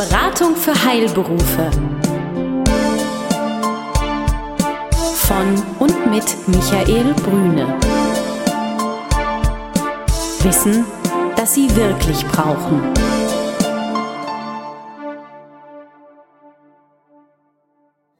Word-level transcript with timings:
Beratung 0.00 0.56
für 0.56 0.72
Heilberufe. 0.82 1.70
Von 5.14 5.62
und 5.78 6.10
mit 6.10 6.24
Michael 6.48 7.12
Brüne. 7.22 7.78
Wissen, 10.42 10.86
das 11.36 11.54
Sie 11.54 11.76
wirklich 11.76 12.26
brauchen. 12.28 12.80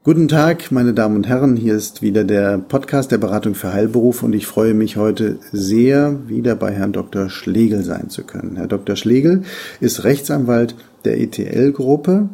Guten 0.02 0.28
Tag, 0.28 0.72
meine 0.72 0.94
Damen 0.94 1.16
und 1.16 1.28
Herren. 1.28 1.56
Hier 1.56 1.74
ist 1.74 2.00
wieder 2.00 2.24
der 2.24 2.56
Podcast 2.56 3.12
der 3.12 3.18
Beratung 3.18 3.54
für 3.54 3.74
Heilberuf 3.74 4.22
und 4.22 4.32
ich 4.32 4.46
freue 4.46 4.72
mich 4.72 4.96
heute 4.96 5.38
sehr, 5.52 6.26
wieder 6.26 6.54
bei 6.54 6.72
Herrn 6.72 6.94
Dr. 6.94 7.28
Schlegel 7.28 7.82
sein 7.82 8.08
zu 8.08 8.24
können. 8.24 8.56
Herr 8.56 8.66
Dr. 8.66 8.96
Schlegel 8.96 9.42
ist 9.78 10.04
Rechtsanwalt 10.04 10.74
der 11.04 11.20
ETL-Gruppe 11.20 12.30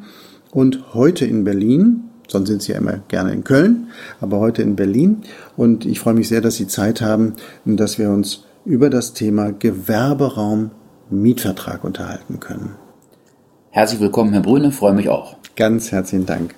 und 0.53 0.95
heute 0.95 1.27
in 1.27 1.43
Berlin. 1.43 2.05
Sonst 2.29 2.47
sind 2.47 2.63
Sie 2.63 2.71
ja 2.71 2.79
immer 2.79 3.01
gerne 3.09 3.33
in 3.33 3.43
Köln, 3.43 3.89
aber 4.21 4.39
heute 4.39 4.63
in 4.63 4.77
Berlin. 4.77 5.23
Und 5.57 5.87
ich 5.87 5.99
freue 5.99 6.15
mich 6.15 6.29
sehr, 6.29 6.41
dass 6.41 6.55
Sie 6.55 6.69
Zeit 6.69 7.01
haben 7.01 7.33
und 7.65 7.79
dass 7.79 7.99
wir 7.99 8.11
uns 8.11 8.45
über 8.65 8.91
das 8.91 9.13
Thema 9.13 9.51
Gewerberaum 9.51 10.71
Mietvertrag 11.11 11.83
unterhalten 11.83 12.39
können. 12.39 12.77
Herzlich 13.71 13.99
willkommen, 13.99 14.33
Herr 14.35 14.43
Brüne, 14.43 14.71
freue 14.71 14.95
mich 14.95 15.09
auch. 15.09 15.37
Ganz 15.57 15.91
herzlichen 15.91 16.27
Dank. 16.27 16.55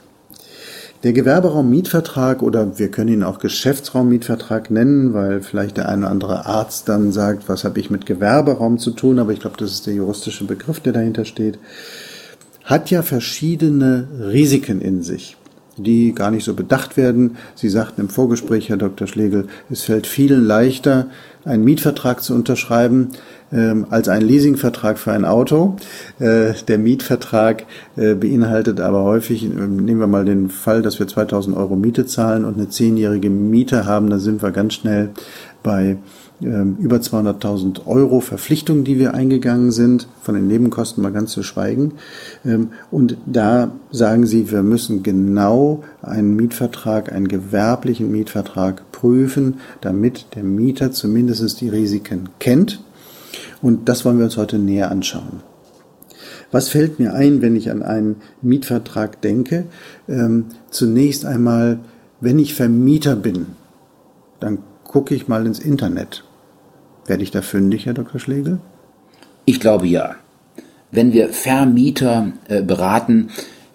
Der 1.05 1.13
Gewerberaummietvertrag 1.13 2.43
oder 2.43 2.77
wir 2.77 2.91
können 2.91 3.13
ihn 3.13 3.23
auch 3.23 3.39
Geschäftsraummietvertrag 3.39 4.69
nennen, 4.73 5.15
weil 5.15 5.43
vielleicht 5.43 5.77
der 5.77 5.89
eine 5.89 6.03
oder 6.03 6.11
andere 6.11 6.47
Arzt 6.47 6.89
dann 6.89 7.13
sagt, 7.13 7.49
was 7.49 7.63
habe 7.63 7.79
ich 7.79 7.89
mit 7.89 8.05
Gewerberaum 8.05 8.79
zu 8.79 8.91
tun, 8.91 9.21
aber 9.21 9.33
ich 9.33 9.39
glaube, 9.39 9.57
das 9.59 9.71
ist 9.71 9.87
der 9.87 9.95
juristische 9.95 10.45
Begriff, 10.45 10.81
der 10.81 10.93
dahinter 10.93 11.25
steht, 11.25 11.61
hat 12.65 12.91
ja 12.91 13.03
verschiedene 13.03 14.09
Risiken 14.33 14.81
in 14.81 15.05
sich, 15.05 15.37
die 15.77 16.13
gar 16.17 16.33
nicht 16.33 16.45
so 16.45 16.55
bedacht 16.55 16.97
werden. 16.97 17.37
Sie 17.55 17.69
sagten 17.69 18.01
im 18.01 18.09
Vorgespräch, 18.09 18.69
Herr 18.69 18.77
Dr. 18.77 19.07
Schlegel, 19.07 19.47
es 19.71 19.83
fällt 19.83 20.09
vielen 20.09 20.45
leichter, 20.45 21.07
einen 21.45 21.63
Mietvertrag 21.63 22.25
zu 22.25 22.35
unterschreiben, 22.35 23.11
ähm, 23.53 23.87
als 23.91 24.09
ein 24.09 24.23
Leasingvertrag 24.23 24.99
für 24.99 25.13
ein 25.13 25.25
Auto. 25.25 25.77
Äh, 26.19 26.55
der 26.67 26.79
Mietvertrag 26.79 27.67
äh, 27.97 28.15
beinhaltet 28.15 28.81
aber 28.81 29.05
häufig, 29.05 29.45
äh, 29.45 29.49
nehmen 29.49 30.01
wir 30.01 30.07
mal 30.07 30.25
den 30.25 30.51
Fall, 30.51 30.83
dass 30.83 30.99
wir 30.99 31.09
2000 31.09 31.57
Euro 31.57 31.77
Miete 31.77 32.07
zahlen 32.07 32.45
und 32.45 32.55
eine 32.55 32.69
zehnjährige 32.69 33.31
Miete 33.31 33.87
haben, 33.87 34.11
da 34.11 34.19
sind 34.19 34.43
wir 34.43 34.51
ganz 34.51 34.75
schnell 34.75 35.11
bei 35.63 35.97
ähm, 36.41 36.77
über 36.79 36.99
200.000 36.99 37.87
Euro 37.87 38.21
Verpflichtungen, 38.21 38.85
die 38.85 38.99
wir 38.99 39.15
eingegangen 39.15 39.73
sind, 39.73 40.07
von 40.23 40.37
den 40.37 40.47
Nebenkosten 40.47 41.03
mal 41.03 41.11
ganz 41.11 41.33
zu 41.33 41.43
schweigen. 41.43 41.95
Ähm, 42.45 42.69
und 42.93 43.17
da 43.27 43.73
sagen 43.91 44.25
Sie, 44.25 44.51
wir 44.51 44.63
müssen 44.63 45.03
genau 45.03 45.83
einen 46.01 46.37
Mietvertrag, 46.37 47.13
einen 47.13 47.27
gewerblichen 47.27 48.13
Mietvertrag 48.13 48.93
prüfen, 48.93 49.59
damit 49.81 50.27
der 50.37 50.45
Mieter 50.45 50.93
zumindest 50.93 51.61
die 51.61 51.69
Risiken 51.69 52.29
kennt 52.39 52.81
und 53.63 53.89
das 53.89 54.05
wollen 54.05 54.19
wir 54.19 54.25
uns 54.25 54.37
heute 54.37 54.59
näher 54.59 54.91
anschauen. 54.91 55.43
Was 56.51 56.69
fällt 56.69 56.99
mir 56.99 57.15
ein, 57.15 57.43
wenn 57.43 57.57
ich 57.57 57.71
an 57.71 57.83
einen 57.83 58.17
Mietvertrag 58.41 59.21
denke? 59.21 59.67
Ähm, 60.09 60.47
zunächst 60.71 61.27
einmal, 61.27 61.79
wenn 62.21 62.39
ich 62.39 62.55
Vermieter 62.55 63.17
bin, 63.17 63.47
dann 64.41 64.59
gucke 64.85 65.15
ich 65.15 65.29
mal 65.29 65.47
ins 65.47 65.59
Internet. 65.59 66.25
Werde 67.07 67.23
ich 67.23 67.31
da 67.31 67.43
fündig, 67.43 67.87
Herr 67.87 67.95
Dr. 67.95 68.21
Schlegel? 68.21 68.61
Ich 69.45 69.61
glaube 69.61 69.87
ja. 69.87 70.17
Wenn 70.91 71.13
wir 71.13 71.29
Vermieter 71.31 72.33
äh, 72.49 72.63
beraten, 72.63 73.29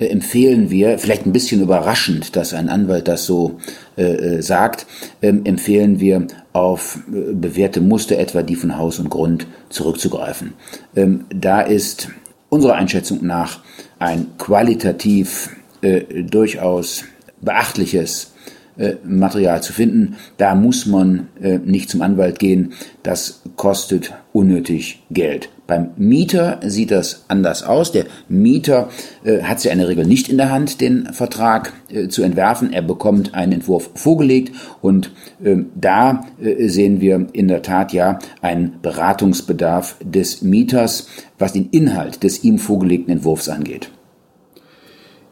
empfehlen 0.10 0.70
wir, 0.70 1.00
vielleicht 1.00 1.26
ein 1.26 1.34
bisschen 1.34 1.62
überraschend, 1.62 2.36
dass 2.36 2.54
ein 2.54 2.70
Anwalt 2.70 3.08
das 3.08 3.26
so 3.26 3.60
äh, 3.98 4.04
äh 4.04 4.42
sagt, 4.42 4.86
ähm, 5.22 5.46
empfehlen 5.46 6.00
wir 6.00 6.28
auf 6.54 7.00
äh, 7.08 7.34
bewährte 7.34 7.82
Muster, 7.82 8.18
etwa 8.18 8.44
die 8.44 8.56
von 8.56 8.78
Haus 8.78 9.00
und 9.00 9.10
Grund, 9.10 9.48
zurückzugreifen. 9.70 10.54
Ähm, 10.96 11.26
da 11.30 11.62
ist 11.62 12.10
unserer 12.50 12.76
Einschätzung 12.76 13.26
nach 13.26 13.60
ein 14.00 14.28
qualitativ 14.38 15.50
äh, 15.82 16.24
durchaus 16.24 17.04
beachtliches 17.42 18.34
äh, 18.78 18.96
Material 19.04 19.62
zu 19.62 19.74
finden. 19.74 20.16
Da 20.38 20.56
muss 20.56 20.86
man 20.86 21.28
äh, 21.42 21.60
nicht 21.60 21.90
zum 21.90 22.02
Anwalt 22.02 22.40
gehen. 22.40 22.74
Das 23.04 23.42
kostet 23.56 24.14
unnötig 24.34 25.04
Geld. 25.12 25.50
Beim 25.68 25.92
Mieter 25.96 26.60
sieht 26.66 26.92
das 26.92 27.24
anders 27.30 27.64
aus. 27.64 27.92
Der 27.94 28.06
Mieter 28.28 28.90
äh, 29.24 29.44
hat 29.44 29.62
sie 29.62 29.70
ja 29.70 29.74
in 29.74 29.80
der 29.80 29.88
Regel 29.88 30.06
nicht 30.06 30.28
in 30.28 30.38
der 30.38 30.52
Hand, 30.52 30.82
den 30.82 31.14
Vertrag 31.14 31.72
äh, 31.90 32.10
zu 32.10 32.22
entwerfen. 32.24 32.74
Er 32.74 32.82
bekommt 32.82 33.34
einen 33.34 33.54
Entwurf 33.54 33.92
vorgelegt 33.96 34.54
und 34.82 35.12
ähm, 35.44 35.68
da 35.76 36.26
äh, 36.42 36.68
sehen 36.68 37.00
wir 37.00 37.28
in 37.32 37.48
der 37.48 37.62
Tat 37.62 37.94
ja 37.94 38.20
einen 38.42 38.82
Beratungsbedarf 38.82 39.96
des 40.04 40.42
Mieters, 40.42 41.08
was 41.40 41.54
den 41.54 41.70
Inhalt 41.70 42.24
des 42.24 42.44
ihm 42.44 42.58
vorgelegten 42.58 43.14
Entwurfs 43.14 43.48
angeht. 43.48 43.90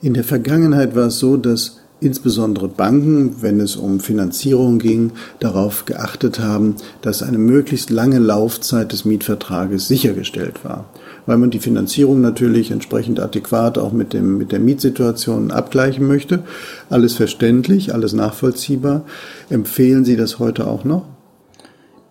In 0.01 0.13
der 0.13 0.23
Vergangenheit 0.23 0.95
war 0.95 1.07
es 1.07 1.19
so, 1.19 1.37
dass 1.37 1.80
insbesondere 2.01 2.67
Banken, 2.67 3.41
wenn 3.41 3.59
es 3.59 3.75
um 3.75 3.99
Finanzierung 3.99 4.79
ging, 4.79 5.11
darauf 5.39 5.85
geachtet 5.85 6.39
haben, 6.39 6.75
dass 7.01 7.23
eine 7.23 7.37
möglichst 7.37 7.91
lange 7.91 8.17
Laufzeit 8.17 8.91
des 8.91 9.05
Mietvertrages 9.05 9.87
sichergestellt 9.87 10.65
war. 10.65 10.85
Weil 11.27 11.37
man 11.37 11.51
die 11.51 11.59
Finanzierung 11.59 12.19
natürlich 12.19 12.71
entsprechend 12.71 13.19
adäquat 13.19 13.77
auch 13.77 13.93
mit, 13.93 14.13
dem, 14.13 14.39
mit 14.39 14.51
der 14.51 14.59
Mietsituation 14.59 15.51
abgleichen 15.51 16.07
möchte. 16.07 16.39
Alles 16.89 17.13
verständlich, 17.13 17.93
alles 17.93 18.13
nachvollziehbar. 18.13 19.05
Empfehlen 19.49 20.03
Sie 20.03 20.17
das 20.17 20.39
heute 20.39 20.65
auch 20.65 20.83
noch? 20.83 21.05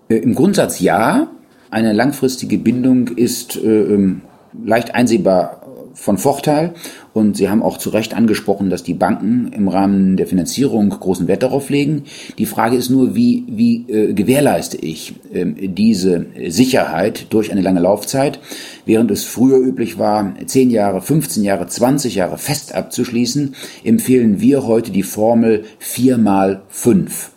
Äh, 0.09 0.19
Im 0.19 0.35
Grundsatz 0.35 0.81
ja. 0.81 1.27
Eine 1.73 1.93
langfristige 1.93 2.59
Bindung 2.59 3.09
ist 3.09 3.57
äh, 3.57 3.95
ähm, 3.95 4.23
leicht 4.65 4.95
einsehbar 4.95 5.60
von 5.95 6.19
Vorteil. 6.19 6.75
Und 7.13 7.37
Sie 7.37 7.49
haben 7.49 7.63
auch 7.63 7.79
zu 7.79 7.91
Recht 7.91 8.15
angesprochen, 8.15 8.71
dass 8.71 8.83
die 8.83 8.95
Banken 8.95 9.53
im 9.53 9.69
Rahmen 9.69 10.17
der 10.17 10.27
Finanzierung 10.27 10.91
großen 10.91 11.27
Wert 11.29 11.43
darauf 11.43 11.71
legen. 11.71 12.05
Die 12.39 12.47
Frage 12.47 12.77
ist 12.77 12.91
nur, 12.91 13.15
wie, 13.15 13.45
wie 13.49 13.91
äh, 13.91 14.13
gewährleiste 14.13 14.77
ich 14.77 15.15
äh, 15.33 15.45
diese 15.69 16.27
Sicherheit 16.49 17.27
durch 17.31 17.51
eine 17.51 17.63
lange 17.63 17.81
Laufzeit, 17.81 18.39
während 18.87 19.11
es 19.11 19.25
früher 19.25 19.59
üblich 19.59 19.99
war, 19.99 20.35
10 20.45 20.71
Jahre, 20.71 21.03
15 21.03 21.43
Jahre, 21.43 21.67
20 21.67 22.15
Jahre 22.15 22.39
fest 22.39 22.75
abzuschließen, 22.75 23.55
empfehlen 23.85 24.41
wir 24.41 24.67
heute 24.67 24.93
die 24.93 25.03
Formel 25.03 25.65
4 25.79 26.19
mal 26.19 26.63
5. 26.69 27.33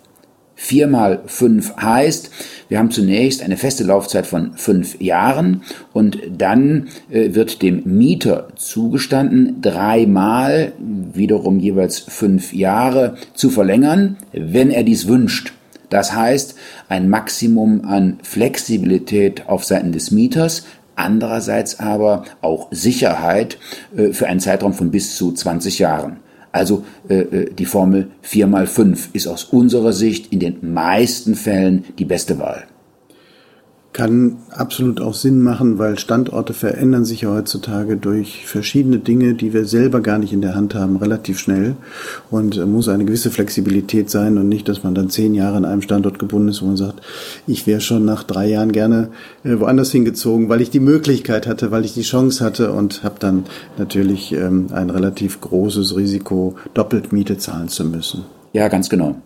4 0.63 0.87
mal 0.87 1.21
5 1.25 1.75
heißt, 1.75 2.31
wir 2.69 2.79
haben 2.79 2.89
zunächst 2.89 3.43
eine 3.43 3.57
feste 3.57 3.83
Laufzeit 3.83 4.25
von 4.25 4.53
fünf 4.55 4.99
Jahren 5.01 5.61
und 5.91 6.19
dann 6.37 6.87
äh, 7.11 7.35
wird 7.35 7.61
dem 7.61 7.83
Mieter 7.85 8.47
zugestanden, 8.55 9.61
dreimal 9.61 10.71
wiederum 10.79 11.59
jeweils 11.59 11.99
fünf 11.99 12.53
Jahre 12.53 13.17
zu 13.33 13.49
verlängern, 13.49 14.15
wenn 14.31 14.71
er 14.71 14.83
dies 14.83 15.07
wünscht. 15.07 15.53
Das 15.89 16.15
heißt, 16.15 16.55
ein 16.87 17.09
Maximum 17.09 17.83
an 17.85 18.19
Flexibilität 18.23 19.47
auf 19.47 19.65
Seiten 19.65 19.91
des 19.91 20.11
Mieters, 20.11 20.65
andererseits 20.95 21.81
aber 21.81 22.23
auch 22.41 22.69
Sicherheit 22.71 23.57
äh, 23.97 24.13
für 24.13 24.27
einen 24.27 24.39
Zeitraum 24.39 24.73
von 24.73 24.91
bis 24.91 25.17
zu 25.17 25.33
20 25.33 25.79
Jahren. 25.79 26.22
Also 26.53 26.85
äh, 27.09 27.15
äh, 27.15 27.53
die 27.53 27.65
Formel 27.65 28.11
4 28.21 28.47
mal 28.47 28.67
5 28.67 29.09
ist 29.13 29.27
aus 29.27 29.43
unserer 29.43 29.91
Sicht 29.91 30.31
in 30.31 30.39
den 30.39 30.73
meisten 30.73 31.35
Fällen 31.35 31.83
die 31.97 32.05
beste 32.05 32.39
Wahl 32.39 32.63
kann 33.93 34.37
absolut 34.49 34.99
auch 34.99 35.13
Sinn 35.13 35.41
machen, 35.41 35.77
weil 35.77 35.99
Standorte 35.99 36.53
verändern 36.53 37.05
sich 37.05 37.21
ja 37.21 37.29
heutzutage 37.29 37.95
durch 37.95 38.47
verschiedene 38.47 38.97
Dinge, 38.97 39.35
die 39.35 39.53
wir 39.53 39.65
selber 39.65 40.01
gar 40.01 40.17
nicht 40.17 40.33
in 40.33 40.41
der 40.41 40.55
Hand 40.55 40.73
haben, 40.73 40.97
relativ 40.97 41.39
schnell. 41.39 41.75
Und 42.31 42.57
äh, 42.57 42.65
muss 42.65 42.89
eine 42.89 43.05
gewisse 43.05 43.29
Flexibilität 43.29 44.09
sein 44.09 44.39
und 44.39 44.49
nicht, 44.49 44.67
dass 44.67 44.83
man 44.83 44.95
dann 44.95 45.11
zehn 45.11 45.35
Jahre 45.35 45.57
an 45.57 45.65
einem 45.65 45.83
Standort 45.83 46.17
gebunden 46.17 46.49
ist, 46.49 46.63
wo 46.63 46.65
man 46.65 46.77
sagt, 46.77 47.01
ich 47.45 47.67
wäre 47.67 47.81
schon 47.81 48.03
nach 48.03 48.23
drei 48.23 48.49
Jahren 48.49 48.71
gerne 48.71 49.09
äh, 49.43 49.59
woanders 49.59 49.91
hingezogen, 49.91 50.49
weil 50.49 50.61
ich 50.61 50.71
die 50.71 50.79
Möglichkeit 50.79 51.45
hatte, 51.45 51.69
weil 51.69 51.85
ich 51.85 51.93
die 51.93 52.01
Chance 52.01 52.43
hatte 52.43 52.71
und 52.71 53.03
habe 53.03 53.15
dann 53.19 53.45
natürlich 53.77 54.33
ähm, 54.33 54.67
ein 54.71 54.89
relativ 54.89 55.39
großes 55.39 55.95
Risiko, 55.95 56.55
doppelt 56.73 57.13
Miete 57.13 57.37
zahlen 57.37 57.67
zu 57.67 57.85
müssen. 57.85 58.25
Ja, 58.53 58.69
ganz 58.69 58.89
genau. 58.89 59.17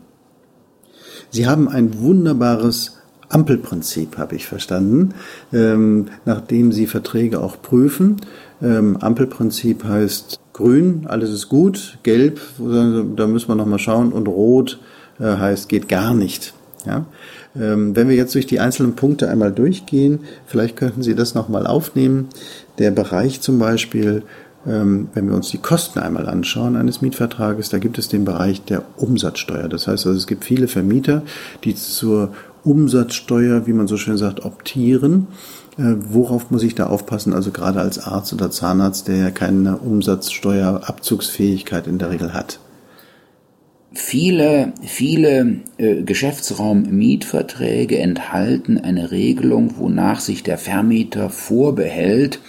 Sie 1.30 1.47
haben 1.47 1.69
ein 1.69 2.00
wunderbares 2.00 2.96
Ampelprinzip, 3.29 4.18
habe 4.18 4.35
ich 4.35 4.45
verstanden, 4.45 5.13
ähm, 5.51 6.07
nachdem 6.25 6.71
Sie 6.71 6.88
Verträge 6.88 7.41
auch 7.41 7.62
prüfen. 7.62 8.18
Ähm, 8.62 8.97
Ampelprinzip 8.97 9.83
heißt 9.83 10.39
grün, 10.53 11.06
alles 11.07 11.31
ist 11.31 11.50
gut, 11.50 12.00
gelb, 12.03 12.39
da 12.57 13.27
müssen 13.27 13.50
wir 13.50 13.56
nochmal 13.56 13.79
schauen, 13.79 14.12
und 14.12 14.27
rot 14.27 14.79
äh, 15.19 15.25
heißt 15.25 15.69
geht 15.69 15.88
gar 15.89 16.13
nicht. 16.13 16.53
Ja? 16.85 17.06
Ähm, 17.59 17.95
wenn 17.95 18.09
wir 18.09 18.15
jetzt 18.15 18.33
durch 18.33 18.47
die 18.47 18.59
einzelnen 18.59 18.95
Punkte 18.95 19.30
einmal 19.30 19.51
durchgehen, 19.51 20.21
vielleicht 20.45 20.75
könnten 20.75 21.03
Sie 21.03 21.13
das 21.13 21.35
nochmal 21.35 21.68
aufnehmen. 21.68 22.30
Der 22.80 22.91
Bereich 22.91 23.41
zum 23.41 23.59
Beispiel 23.59 24.23
Ähm, 24.68 25.07
wenn 25.13 25.30
wir 25.30 25.35
uns 25.35 25.50
die 25.50 25.59
Kosten 25.59 26.00
einmal 26.00 26.27
anschauen 26.27 26.75
eines 26.75 27.01
Mietvertrages, 27.01 27.69
da 27.69 27.77
gibt 27.77 27.97
es 27.97 28.09
den 28.09 28.25
Bereich 28.25 28.62
der 28.65 28.83
Umsatzsteuer. 28.97 29.69
Das 29.69 29.88
heißt 29.88 30.06
also, 30.06 30.18
es 30.18 30.27
gibt 30.27 30.44
viele 30.44 30.68
Vermieter, 30.68 31.21
die 31.63 31.73
zur 31.73 32.33
Umsatzsteuer, 32.68 33.66
wie 33.66 33.74
man 33.74 33.88
so 33.88 33.96
schön 33.96 34.18
sagt, 34.18 34.44
optieren. 34.44 35.28
Äh, 35.78 35.96
worauf 36.00 36.52
muss 36.52 36.64
ich 36.64 36.75
da 36.75 36.88
aufpassen? 36.88 37.34
Also 37.34 37.52
gerade 37.52 37.80
als 37.80 38.00
Arzt 38.00 38.34
oder 38.34 38.52
Zahnarzt, 38.52 39.08
der 39.08 39.16
ja 39.16 39.31
keine 39.31 39.78
Umsatzsteuerabzugsfähigkeit 39.78 41.88
in 41.88 41.98
der 41.98 42.10
Regel 42.10 42.34
hat. 42.34 42.60
Viele, 43.94 44.74
viele 44.81 45.62
äh, 45.78 46.04
Geschäftsraum-Mietverträge 46.04 48.00
enthalten 48.00 48.78
eine 48.78 49.12
Regelung, 49.12 49.75
wonach 49.78 50.19
sich 50.19 50.44
der 50.44 50.58
Vermieter 50.58 51.30
vorbehält, 51.30 52.42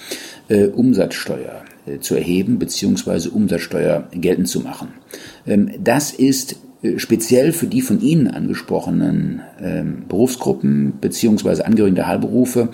äh, 0.48 0.66
Umsatzsteuer 0.66 1.62
äh, 1.86 2.00
zu 2.00 2.16
erheben 2.16 2.58
bzw. 2.58 3.28
Umsatzsteuer 3.28 4.08
geltend 4.10 4.48
zu 4.48 4.58
machen. 4.60 4.88
Ähm, 5.46 5.70
das 5.78 6.10
ist 6.10 6.56
speziell 6.96 7.52
für 7.52 7.66
die 7.66 7.80
von 7.80 8.00
Ihnen 8.00 8.28
angesprochenen 8.28 9.42
ähm, 9.60 10.04
Berufsgruppen 10.08 10.92
bzw. 11.00 11.62
Angehörigen 11.62 11.96
der 11.96 12.06
Heilberufe 12.06 12.68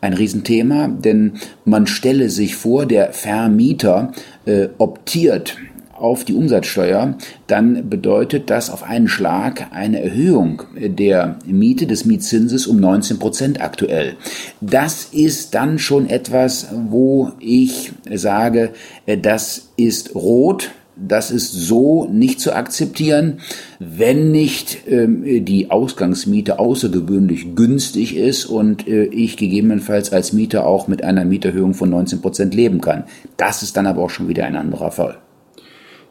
ein 0.00 0.12
Riesenthema, 0.12 0.88
denn 0.88 1.32
man 1.64 1.86
stelle 1.88 2.30
sich 2.30 2.54
vor, 2.54 2.86
der 2.86 3.12
Vermieter 3.12 4.12
äh, 4.46 4.68
optiert 4.78 5.56
auf 5.92 6.24
die 6.24 6.34
Umsatzsteuer, 6.34 7.16
dann 7.48 7.90
bedeutet 7.90 8.50
das 8.50 8.70
auf 8.70 8.84
einen 8.84 9.08
Schlag 9.08 9.66
eine 9.72 10.00
Erhöhung 10.00 10.62
der 10.76 11.38
Miete 11.44 11.88
des 11.88 12.04
Mietzinses 12.04 12.68
um 12.68 12.78
19 12.78 13.18
Prozent 13.18 13.60
aktuell. 13.60 14.14
Das 14.60 15.06
ist 15.06 15.56
dann 15.56 15.80
schon 15.80 16.08
etwas, 16.08 16.68
wo 16.72 17.32
ich 17.40 17.92
sage, 18.08 18.70
das 19.06 19.70
ist 19.76 20.14
rot, 20.14 20.70
das 21.00 21.30
ist 21.30 21.52
so 21.52 22.06
nicht 22.06 22.40
zu 22.40 22.54
akzeptieren, 22.54 23.40
wenn 23.78 24.30
nicht 24.30 24.88
ähm, 24.88 25.44
die 25.44 25.70
Ausgangsmiete 25.70 26.58
außergewöhnlich 26.58 27.54
günstig 27.54 28.16
ist 28.16 28.46
und 28.46 28.88
äh, 28.88 29.04
ich 29.04 29.36
gegebenenfalls 29.36 30.12
als 30.12 30.32
Mieter 30.32 30.66
auch 30.66 30.88
mit 30.88 31.04
einer 31.04 31.24
Mieterhöhung 31.24 31.74
von 31.74 31.90
19 31.90 32.20
Prozent 32.20 32.54
leben 32.54 32.80
kann. 32.80 33.04
Das 33.36 33.62
ist 33.62 33.76
dann 33.76 33.86
aber 33.86 34.02
auch 34.02 34.10
schon 34.10 34.28
wieder 34.28 34.44
ein 34.44 34.56
anderer 34.56 34.90
Fall. 34.90 35.18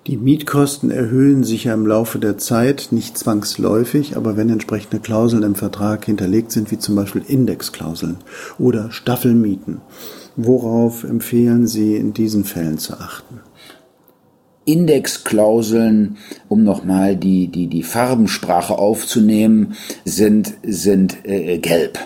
Die 0.08 0.16
Mietkosten 0.16 0.90
erhöhen 0.90 1.44
sich 1.44 1.66
ja 1.66 1.74
im 1.74 1.86
Laufe 1.86 2.18
der 2.18 2.38
Zeit, 2.38 2.90
nicht 2.92 3.18
zwangsläufig, 3.18 4.16
aber 4.16 4.38
wenn 4.38 4.50
entsprechende 4.50 5.00
Klauseln 5.00 5.44
im 5.44 5.56
Vertrag 5.56 6.06
hinterlegt 6.06 6.54
sind, 6.54 6.72
wie 6.72 6.80
zum 6.80 6.96
Beispiel 6.96 7.24
Indexklauseln 7.28 8.16
oder 8.58 8.90
Staffelmieten, 8.92 9.82
worauf 10.38 11.04
empfehlen 11.04 11.68
Sie 11.68 11.98
in 11.98 12.14
diesen 12.14 12.46
Fällen 12.46 12.78
zu 12.78 12.94
achten? 12.94 13.42
Indexklauseln, 14.68 16.18
um 16.50 16.64
nochmal 16.64 17.16
die, 17.16 17.48
die, 17.48 17.68
die 17.68 17.84
Farbensprache 17.84 18.78
aufzunehmen, 18.78 19.74
sind, 20.04 20.54
sind 20.64 21.26
äh, 21.26 21.58
gelb. 21.58 21.98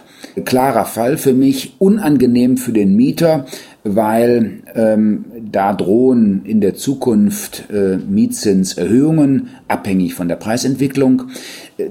Klarer 0.46 0.86
Fall 0.86 1.18
für 1.18 1.34
mich, 1.34 1.76
unangenehm 1.80 2.58
für 2.58 2.72
den 2.72 2.96
Mieter, 2.96 3.46
weil 3.84 4.62
ähm, 4.76 5.26
da 5.52 5.74
drohen 5.74 6.46
in 6.46 6.62
der 6.62 6.76
Zukunft 6.76 7.66
äh, 7.72 7.98
Mietzinserhöhungen, 7.98 9.50
abhängig 9.68 10.14
von 10.14 10.28
der 10.28 10.36
Preisentwicklung. 10.36 11.24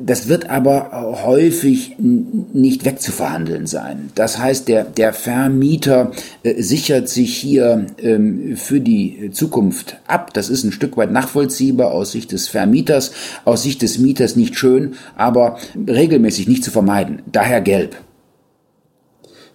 Das 0.05 0.29
wird 0.29 0.49
aber 0.49 1.21
häufig 1.25 1.97
nicht 1.99 2.85
wegzuverhandeln 2.85 3.67
sein. 3.67 4.11
Das 4.15 4.39
heißt, 4.39 4.69
der, 4.69 4.85
der 4.85 5.13
Vermieter 5.13 6.13
äh, 6.43 6.63
sichert 6.63 7.09
sich 7.09 7.37
hier 7.37 7.87
ähm, 8.01 8.57
für 8.57 8.81
die 8.81 9.31
Zukunft 9.33 9.99
ab. 10.07 10.33
Das 10.33 10.49
ist 10.49 10.65
ein 10.65 10.73
Stück 10.73 10.97
weit 10.97 11.11
nachvollziehbar 11.11 11.91
aus 11.91 12.13
Sicht 12.13 12.31
des 12.31 12.49
Vermieters, 12.49 13.13
aus 13.45 13.63
Sicht 13.65 13.83
des 13.83 13.99
Mieters 13.99 14.37
nicht 14.37 14.57
schön, 14.57 14.95
aber 15.17 15.59
regelmäßig 15.89 16.47
nicht 16.47 16.63
zu 16.63 16.71
vermeiden. 16.71 17.23
Daher 17.33 17.61
gelb. 17.61 17.97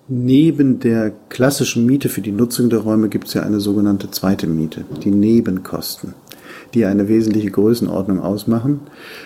Neben 0.08 0.80
der 0.80 1.12
klassischen 1.30 1.88
Miete 1.88 2.10
für 2.10 2.22
die 2.22 2.32
Nutzung 2.32 2.70
der 2.70 2.80
Räume 2.80 3.10
gibt 3.10 3.28
es 3.28 3.34
ja 3.34 3.42
eine 3.42 3.60
sogenannte 3.60 4.12
zweite 4.12 4.46
Miete, 4.46 4.86
die 5.04 5.10
Nebenkosten, 5.10 6.14
die 6.76 6.86
eine 6.86 7.08
wesentliche 7.08 7.50
Größenordnung 7.50 8.22
ausmachen. 8.22 8.82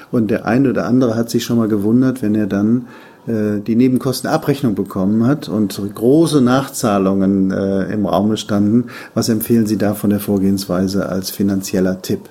Und 0.10 0.32
der 0.32 0.46
eine 0.46 0.70
oder 0.70 0.86
andere 0.86 1.16
hat 1.16 1.30
sich 1.30 1.44
schon 1.44 1.58
mal 1.58 1.68
gewundert, 1.68 2.22
wenn 2.22 2.34
er 2.34 2.48
dann 2.48 2.88
äh, 3.28 3.60
die 3.60 3.76
Nebenkostenabrechnung 3.76 4.74
bekommen 4.74 5.28
hat 5.28 5.50
und 5.50 5.82
große 5.96 6.40
Nachzahlungen 6.40 7.52
äh, 7.52 7.92
im 7.92 8.06
Raum 8.06 8.38
standen. 8.38 8.86
Was 9.14 9.28
empfehlen 9.28 9.68
Sie 9.68 9.78
da 9.78 9.96
von 9.96 10.12
der 10.12 10.22
Vorgehensweise 10.22 11.10
als 11.10 11.30
finanzieller 11.30 12.02
Tipp? 12.02 12.22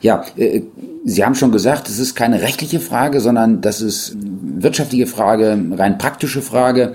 Ja, 0.00 0.24
äh, 0.36 0.62
Sie 1.04 1.24
haben 1.24 1.34
schon 1.34 1.50
gesagt, 1.50 1.88
es 1.88 1.98
ist 1.98 2.14
keine 2.14 2.42
rechtliche 2.42 2.78
Frage, 2.78 3.20
sondern 3.20 3.60
das 3.60 3.80
ist 3.80 4.16
wirtschaftliche 4.20 5.08
Frage, 5.08 5.58
rein 5.72 5.98
praktische 5.98 6.42
Frage. 6.42 6.92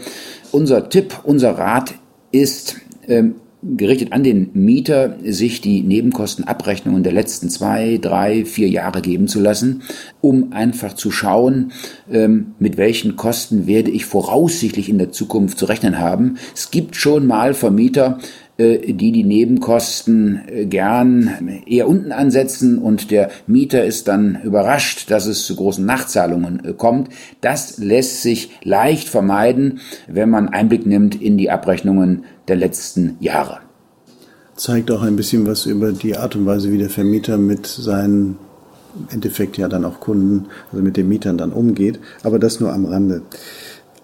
Unser 0.52 0.90
Tipp, 0.90 1.20
unser 1.24 1.52
Rat 1.58 1.96
ist, 2.32 2.78
ähm, 3.08 3.36
gerichtet 3.64 4.14
an 4.14 4.24
den 4.24 4.52
Mieter, 4.54 5.18
sich 5.24 5.62
die 5.62 5.82
Nebenkostenabrechnungen 5.82 7.04
der 7.04 7.12
letzten 7.12 7.50
zwei, 7.50 7.98
drei, 8.00 8.46
vier 8.46 8.70
Jahre 8.70 9.02
geben 9.02 9.28
zu 9.28 9.40
lassen, 9.40 9.82
um 10.22 10.54
einfach 10.54 10.94
zu 10.94 11.12
schauen, 11.12 11.72
ähm, 12.12 12.54
mit 12.60 12.78
welchen 12.78 13.16
Kosten 13.16 13.66
werde 13.66 13.92
ich 13.92 14.06
voraussichtlich 14.06 14.90
in 14.90 15.00
der 15.00 15.12
Zukunft 15.12 15.58
zu 15.58 15.66
rechnen 15.66 16.00
haben. 16.00 16.38
Es 16.54 16.70
gibt 16.72 16.96
schon 16.96 17.26
mal 17.26 17.54
Vermieter, 17.54 18.20
die 18.58 19.12
die 19.12 19.24
Nebenkosten 19.24 20.42
äh, 20.48 20.66
gern 20.66 21.62
eher 21.66 21.88
unten 21.88 22.12
ansetzen 22.12 22.80
und 22.80 23.12
der 23.12 23.30
Mieter 23.46 23.86
ist 23.86 24.08
dann 24.08 24.42
überrascht, 24.44 25.12
dass 25.12 25.28
es 25.28 25.46
zu 25.46 25.56
großen 25.56 25.86
Nachzahlungen 25.86 26.66
äh, 26.66 26.74
kommt. 26.74 27.10
Das 27.42 27.78
lässt 27.78 28.22
sich 28.22 28.52
leicht 28.64 29.10
vermeiden, 29.10 29.80
wenn 30.08 30.30
man 30.30 30.50
Einblick 30.50 30.86
nimmt 30.86 31.22
in 31.22 31.38
die 31.38 31.52
Abrechnungen 31.52 32.26
der 32.48 32.56
letzten 32.56 33.18
Jahre. 33.20 33.60
Zeigt 34.56 34.90
auch 34.90 35.04
ein 35.04 35.16
bisschen 35.16 35.46
was 35.46 35.68
über 35.68 35.92
die 35.92 36.18
Art 36.18 36.36
und 36.36 36.48
Weise, 36.48 36.72
wie 36.72 36.80
der 36.80 36.90
Vermieter 36.90 37.38
mit 37.38 37.68
seinen 37.68 38.38
im 38.98 39.08
Endeffekt 39.14 39.58
ja 39.58 39.68
dann 39.68 39.86
auch 39.86 40.00
Kunden, 40.00 40.48
also 40.72 40.84
mit 40.84 40.98
den 40.98 41.08
Mietern 41.08 41.38
dann 41.38 41.52
umgeht, 41.52 42.00
aber 42.24 42.40
das 42.40 42.60
nur 42.60 42.74
am 42.74 42.86
Rande. 42.86 43.22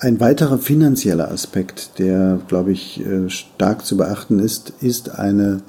Ein 0.04 0.20
weiterer 0.20 0.58
finanzieller 0.58 1.32
Aspekt, 1.32 1.98
der, 1.98 2.38
glaube 2.50 2.74
ich, 2.74 3.00
äh, 3.06 3.30
stark 3.30 3.86
zu 3.86 3.96
beachten 3.96 4.40
ist, 4.40 4.74
ist 4.82 5.18
eine 5.18 5.62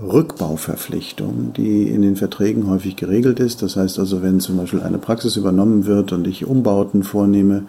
Rückbauverpflichtung, 0.00 1.52
die 1.54 1.86
in 1.90 2.00
den 2.00 2.16
Verträgen 2.16 2.70
häufig 2.70 2.96
geregelt 2.96 3.38
ist. 3.38 3.60
Das 3.60 3.76
heißt 3.76 3.98
also, 3.98 4.22
wenn 4.22 4.40
zum 4.40 4.56
Beispiel 4.56 4.80
eine 4.80 4.96
Praxis 4.96 5.36
übernommen 5.36 5.84
wird 5.84 6.12
und 6.12 6.26
ich 6.26 6.46
Umbauten 6.46 7.02
vornehme, 7.02 7.64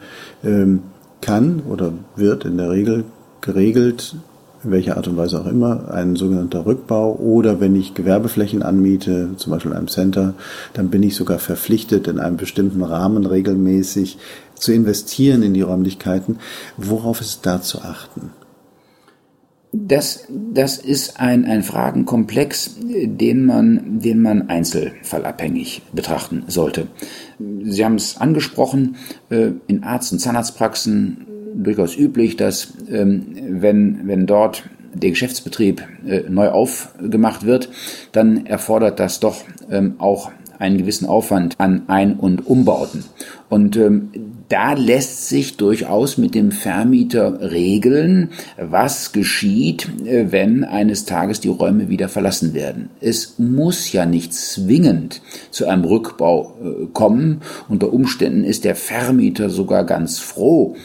ähm, 0.46 0.84
kann 1.20 1.62
oder 1.70 1.92
wird 2.16 2.46
in 2.46 2.56
der 2.56 2.70
Regel 2.70 3.04
geregelt, 3.42 4.16
in 4.64 4.72
welcher 4.72 4.98
Art 4.98 5.08
und 5.08 5.18
Weise 5.18 5.40
auch 5.40 5.46
immer, 5.46 5.92
ein 5.92 6.16
sogenannter 6.16 6.66
Rückbau 6.66 7.16
oder 7.16 7.60
wenn 7.60 7.76
ich 7.76 7.94
Gewerbeflächen 7.94 8.64
anmiete, 8.64 9.32
zum 9.38 9.52
Beispiel 9.52 9.72
in 9.72 9.78
einem 9.78 9.88
Center, 9.88 10.34
dann 10.74 10.90
bin 10.90 11.04
ich 11.04 11.16
sogar 11.16 11.40
verpflichtet, 11.40 12.08
in 12.08 12.20
einem 12.20 12.38
bestimmten 12.38 12.84
Rahmen 12.84 13.26
regelmäßig 13.26 14.18
zu 14.56 14.74
investieren 14.74 15.44
in 15.44 15.54
die 15.54 15.62
Räumlichkeiten. 15.62 16.38
Worauf 16.78 17.22
ist 17.22 17.46
da 17.46 17.62
zu 17.62 17.82
achten? 17.82 18.32
Das, 19.74 20.26
das 20.30 20.78
ist 20.78 21.20
ein, 21.20 21.46
ein 21.46 21.62
Fragenkomplex, 21.62 22.78
den 22.80 23.46
man, 23.46 24.00
den 24.00 24.22
man 24.22 24.50
einzelfallabhängig 24.50 25.84
betrachten 25.94 26.46
sollte. 26.48 26.88
Sie 27.64 27.84
haben 27.86 27.96
es 27.96 28.18
angesprochen, 28.18 28.96
äh, 29.30 29.52
in 29.68 29.84
Arzt- 29.84 30.14
und 30.14 30.20
Zahnarztpraxen 30.20 31.28
durchaus 31.64 31.98
üblich, 31.98 32.38
dass 32.38 32.74
ähm, 32.92 33.26
wenn, 33.50 34.08
wenn 34.08 34.26
dort 34.26 34.64
der 34.94 35.12
Geschäftsbetrieb 35.12 35.84
äh, 36.08 36.22
neu 36.30 36.50
aufgemacht 36.50 37.46
wird, 37.46 37.70
dann 38.12 38.46
erfordert 38.46 39.00
das 39.00 39.20
doch 39.20 39.44
ähm, 39.70 39.96
auch 39.98 40.32
einen 40.60 40.78
gewissen 40.78 41.06
Aufwand 41.06 41.56
an 41.60 41.84
Ein- 41.88 42.16
und 42.16 42.48
Umbauten. 42.48 43.06
Und 43.50 43.78
ähm, 43.78 44.10
da 44.50 44.74
lässt 44.74 45.30
sich 45.30 45.58
durchaus 45.58 46.18
mit 46.18 46.36
dem 46.36 46.52
Vermieter 46.52 47.52
regeln, 47.52 48.32
was 48.60 49.12
geschieht, 49.12 49.88
äh, 50.06 50.32
wenn 50.32 50.64
eines 50.64 51.06
Tages 51.06 51.40
die 51.40 51.50
Räume 51.50 51.90
wieder 51.90 52.10
verlassen 52.10 52.54
werden. 52.54 52.90
Es 53.02 53.36
muss 53.38 53.92
ja 53.92 54.06
nicht 54.06 54.34
zwingend 54.34 55.22
zu 55.52 55.68
einem 55.68 55.86
Rückbau 55.86 56.54
äh, 56.62 56.86
kommen. 56.94 57.42
Unter 57.70 57.94
Umständen 57.94 58.44
ist 58.44 58.64
der 58.64 58.76
Vermieter 58.76 59.50
sogar 59.50 59.86
ganz 59.86 60.20
froh, 60.20 60.76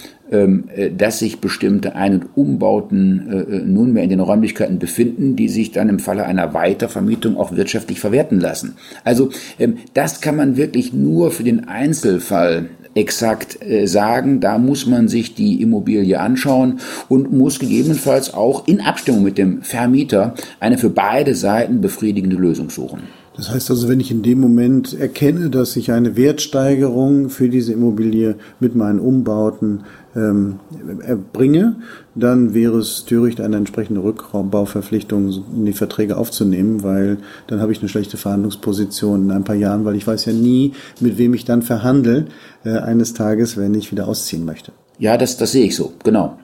dass 0.97 1.19
sich 1.19 1.41
bestimmte 1.41 1.95
Ein- 1.95 2.15
und 2.15 2.27
Umbauten 2.35 3.73
nunmehr 3.73 4.03
in 4.03 4.11
den 4.11 4.21
Räumlichkeiten 4.21 4.79
befinden, 4.79 5.37
die 5.37 5.49
sich 5.49 5.73
dann 5.73 5.89
im 5.89 5.99
Falle 5.99 6.25
einer 6.25 6.55
Weitervermietung 6.55 7.37
auch 7.37 7.55
wirtschaftlich 7.55 8.01
verwerten 8.01 8.41
lassen. 8.41 8.77
Also 9.05 9.31
ähm, 9.59 9.77
das 9.95 10.21
kann 10.21 10.37
man 10.37 10.57
wirklich 10.57 10.93
nur 10.93 11.31
für 11.31 11.45
den 11.45 11.69
Einzelfall 11.69 12.69
exakt 12.95 13.59
äh, 13.63 13.87
sagen. 13.87 14.41
Da 14.41 14.59
muss 14.59 14.87
man 14.87 15.09
sich 15.09 15.35
die 15.35 15.63
Immobilie 15.63 16.21
anschauen 16.21 16.81
und 17.09 17.33
muss 17.33 17.59
gegebenenfalls 17.59 18.35
auch 18.35 18.69
in 18.69 18.81
Abstimmung 18.81 19.23
mit 19.23 19.39
dem 19.39 19.63
Vermieter 19.63 20.35
eine 20.61 20.79
für 20.79 20.91
beide 20.91 21.35
Seiten 21.35 21.81
befriedigende 21.81 22.37
Lösung 22.37 22.71
suchen. 22.71 23.03
Das 23.35 23.51
heißt 23.51 23.71
also, 23.71 23.89
wenn 23.89 24.01
ich 24.01 24.11
in 24.11 24.23
dem 24.23 24.41
Moment 24.41 24.99
erkenne, 24.99 25.49
dass 25.49 25.75
ich 25.77 25.91
eine 25.91 26.17
Wertsteigerung 26.17 27.31
für 27.31 27.49
diese 27.49 27.73
Immobilie 27.73 28.37
mit 28.61 28.75
meinen 28.75 29.01
Umbauten 29.01 29.85
ähm, 30.15 30.61
erbringe, 31.05 31.77
dann 32.15 32.55
wäre 32.55 32.79
es 32.79 33.05
töricht, 33.05 33.41
eine 33.41 33.57
entsprechende 33.57 34.03
Rückbauverpflichtung 34.03 35.45
in 35.57 35.65
die 35.65 35.73
Verträge 35.73 36.17
aufzunehmen, 36.17 36.83
weil 36.83 37.19
dann 37.47 37.61
habe 37.61 37.73
ich 37.73 37.81
eine 37.81 37.89
schlechte 37.89 38.17
Verhandlungsposition 38.17 39.25
in 39.25 39.31
ein 39.31 39.45
paar 39.45 39.57
Jahren, 39.57 39.85
weil 39.85 39.97
ich 39.97 40.07
weiß 40.07 40.27
ja 40.27 40.33
nie, 40.33 40.73
mit 41.01 41.19
wem 41.19 41.35
ich 41.35 41.45
dann 41.45 41.63
verhandle 41.63 42.27
äh, 42.65 42.79
eines 42.79 43.15
Tages, 43.15 43.57
wenn 43.57 43.75
ich 43.75 43.91
wieder 43.91 44.09
ausziehen 44.09 44.45
möchte. 44.45 44.73
Ja, 44.99 45.17
das, 45.17 45.37
das 45.37 45.53
sehe 45.53 45.67
ich 45.67 45.77
so, 45.77 45.93
genau. 46.05 46.39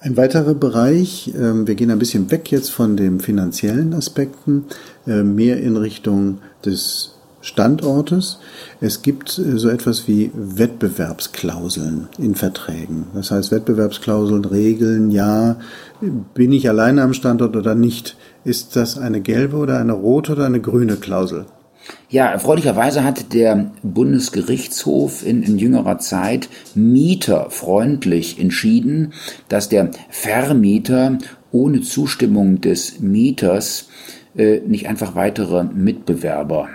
Ein 0.00 0.18
weiterer 0.18 0.54
Bereich, 0.54 1.32
ähm, 1.34 1.66
wir 1.66 1.74
gehen 1.74 1.90
ein 1.90 1.98
bisschen 1.98 2.30
weg 2.30 2.50
jetzt 2.50 2.70
von 2.70 2.96
den 2.96 3.20
finanziellen 3.20 3.94
Aspekten, 3.94 4.66
äh, 5.06 5.22
mehr 5.22 5.58
in 5.60 5.78
Richtung 5.78 6.40
des 6.64 7.13
Standortes. 7.44 8.38
Es 8.80 9.02
gibt 9.02 9.38
äh, 9.38 9.58
so 9.58 9.68
etwas 9.68 10.08
wie 10.08 10.30
Wettbewerbsklauseln 10.34 12.08
in 12.18 12.34
Verträgen. 12.34 13.06
Das 13.14 13.30
heißt, 13.30 13.52
Wettbewerbsklauseln 13.52 14.46
regeln, 14.46 15.10
ja, 15.10 15.56
bin 16.00 16.52
ich 16.52 16.68
alleine 16.70 17.02
am 17.02 17.12
Standort 17.12 17.54
oder 17.54 17.74
nicht? 17.74 18.16
Ist 18.44 18.76
das 18.76 18.96
eine 18.96 19.20
gelbe 19.20 19.58
oder 19.58 19.78
eine 19.78 19.92
rote 19.92 20.32
oder 20.32 20.46
eine 20.46 20.60
grüne 20.60 20.96
Klausel? 20.96 21.44
Ja, 22.08 22.28
erfreulicherweise 22.28 23.04
hat 23.04 23.34
der 23.34 23.72
Bundesgerichtshof 23.82 25.26
in, 25.26 25.42
in 25.42 25.58
jüngerer 25.58 25.98
Zeit 25.98 26.48
mieterfreundlich 26.74 28.40
entschieden, 28.40 29.12
dass 29.50 29.68
der 29.68 29.90
Vermieter 30.08 31.18
ohne 31.52 31.82
Zustimmung 31.82 32.62
des 32.62 33.00
Mieters 33.00 33.88
äh, 34.34 34.60
nicht 34.60 34.88
einfach 34.88 35.14
weitere 35.14 35.64
Mitbewerber 35.64 36.68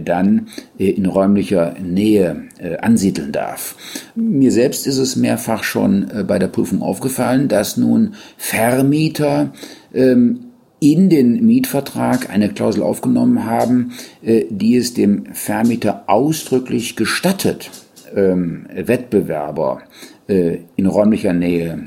dann 0.00 0.48
äh, 0.78 0.90
in 0.90 1.06
räumlicher 1.06 1.74
Nähe 1.80 2.44
äh, 2.58 2.76
ansiedeln 2.78 3.32
darf. 3.32 3.76
Mir 4.14 4.52
selbst 4.52 4.86
ist 4.86 4.98
es 4.98 5.16
mehrfach 5.16 5.64
schon 5.64 6.10
äh, 6.10 6.24
bei 6.24 6.38
der 6.38 6.48
Prüfung 6.48 6.82
aufgefallen, 6.82 7.48
dass 7.48 7.76
nun 7.76 8.14
Vermieter 8.36 9.52
ähm, 9.92 10.46
in 10.80 11.08
den 11.08 11.44
Mietvertrag 11.44 12.30
eine 12.30 12.50
Klausel 12.50 12.82
aufgenommen 12.82 13.46
haben, 13.46 13.92
die 14.22 14.76
es 14.76 14.92
dem 14.92 15.32
Vermieter 15.32 16.04
ausdrücklich 16.08 16.94
gestattet, 16.94 17.70
ähm, 18.14 18.66
Wettbewerber 18.74 19.82
in 20.26 20.86
räumlicher 20.86 21.32
Nähe 21.32 21.86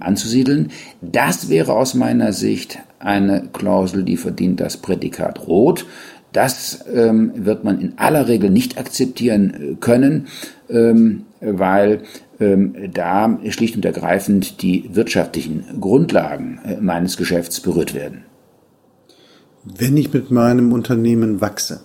anzusiedeln. 0.00 0.70
Das 1.00 1.48
wäre 1.48 1.72
aus 1.72 1.94
meiner 1.94 2.32
Sicht 2.32 2.78
eine 2.98 3.48
Klausel, 3.52 4.02
die 4.02 4.16
verdient 4.16 4.60
das 4.60 4.76
Prädikat 4.76 5.46
Rot. 5.46 5.86
Das 6.32 6.84
ähm, 6.92 7.32
wird 7.34 7.64
man 7.64 7.80
in 7.80 7.98
aller 7.98 8.28
Regel 8.28 8.50
nicht 8.50 8.78
akzeptieren 8.78 9.54
äh, 9.54 9.74
können, 9.76 10.26
ähm, 10.68 11.24
weil 11.40 12.02
ähm, 12.40 12.74
da 12.92 13.38
schlicht 13.48 13.76
und 13.76 13.84
ergreifend 13.84 14.62
die 14.62 14.90
wirtschaftlichen 14.94 15.80
Grundlagen 15.80 16.60
äh, 16.64 16.76
meines 16.80 17.16
Geschäfts 17.16 17.60
berührt 17.60 17.94
werden. 17.94 18.24
Wenn 19.64 19.96
ich 19.96 20.12
mit 20.12 20.30
meinem 20.30 20.72
Unternehmen 20.72 21.40
wachse 21.40 21.80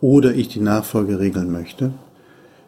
oder 0.00 0.34
ich 0.34 0.48
die 0.48 0.60
Nachfolge 0.60 1.18
regeln 1.18 1.50
möchte, 1.50 1.92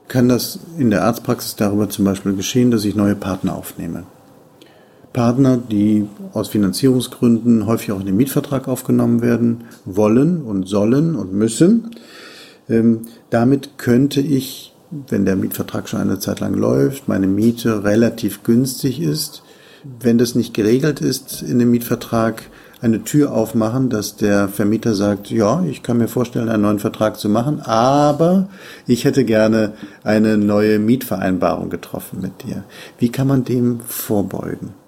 kann 0.08 0.28
das 0.28 0.58
in 0.76 0.90
der 0.90 1.04
Arztpraxis 1.04 1.56
darüber 1.56 1.88
zum 1.88 2.04
Beispiel 2.04 2.34
geschehen, 2.34 2.70
dass 2.70 2.84
ich 2.84 2.96
neue 2.96 3.14
Partner 3.14 3.54
aufnehme. 3.54 4.04
Partner, 5.12 5.56
die 5.58 6.06
aus 6.32 6.48
Finanzierungsgründen 6.48 7.66
häufig 7.66 7.92
auch 7.92 8.00
in 8.00 8.06
den 8.06 8.16
Mietvertrag 8.16 8.68
aufgenommen 8.68 9.22
werden 9.22 9.64
wollen 9.84 10.42
und 10.42 10.68
sollen 10.68 11.16
und 11.16 11.32
müssen. 11.32 11.90
Ähm, 12.68 13.02
damit 13.30 13.78
könnte 13.78 14.20
ich, 14.20 14.72
wenn 15.08 15.24
der 15.24 15.36
Mietvertrag 15.36 15.88
schon 15.88 16.00
eine 16.00 16.18
Zeit 16.18 16.40
lang 16.40 16.54
läuft, 16.54 17.08
meine 17.08 17.26
Miete 17.26 17.84
relativ 17.84 18.42
günstig 18.44 19.00
ist, 19.00 19.42
wenn 20.00 20.18
das 20.18 20.34
nicht 20.34 20.54
geregelt 20.54 21.00
ist 21.00 21.42
in 21.42 21.58
dem 21.58 21.70
Mietvertrag, 21.70 22.44
eine 22.82 23.04
Tür 23.04 23.32
aufmachen, 23.32 23.90
dass 23.90 24.16
der 24.16 24.48
Vermieter 24.48 24.94
sagt, 24.94 25.30
ja, 25.30 25.62
ich 25.64 25.82
kann 25.82 25.98
mir 25.98 26.08
vorstellen, 26.08 26.48
einen 26.48 26.62
neuen 26.62 26.78
Vertrag 26.78 27.18
zu 27.18 27.28
machen, 27.28 27.60
aber 27.60 28.48
ich 28.86 29.04
hätte 29.04 29.24
gerne 29.24 29.74
eine 30.02 30.38
neue 30.38 30.78
Mietvereinbarung 30.78 31.68
getroffen 31.68 32.20
mit 32.22 32.42
dir. 32.42 32.64
Wie 32.98 33.10
kann 33.10 33.26
man 33.26 33.44
dem 33.44 33.80
vorbeugen? 33.80 34.79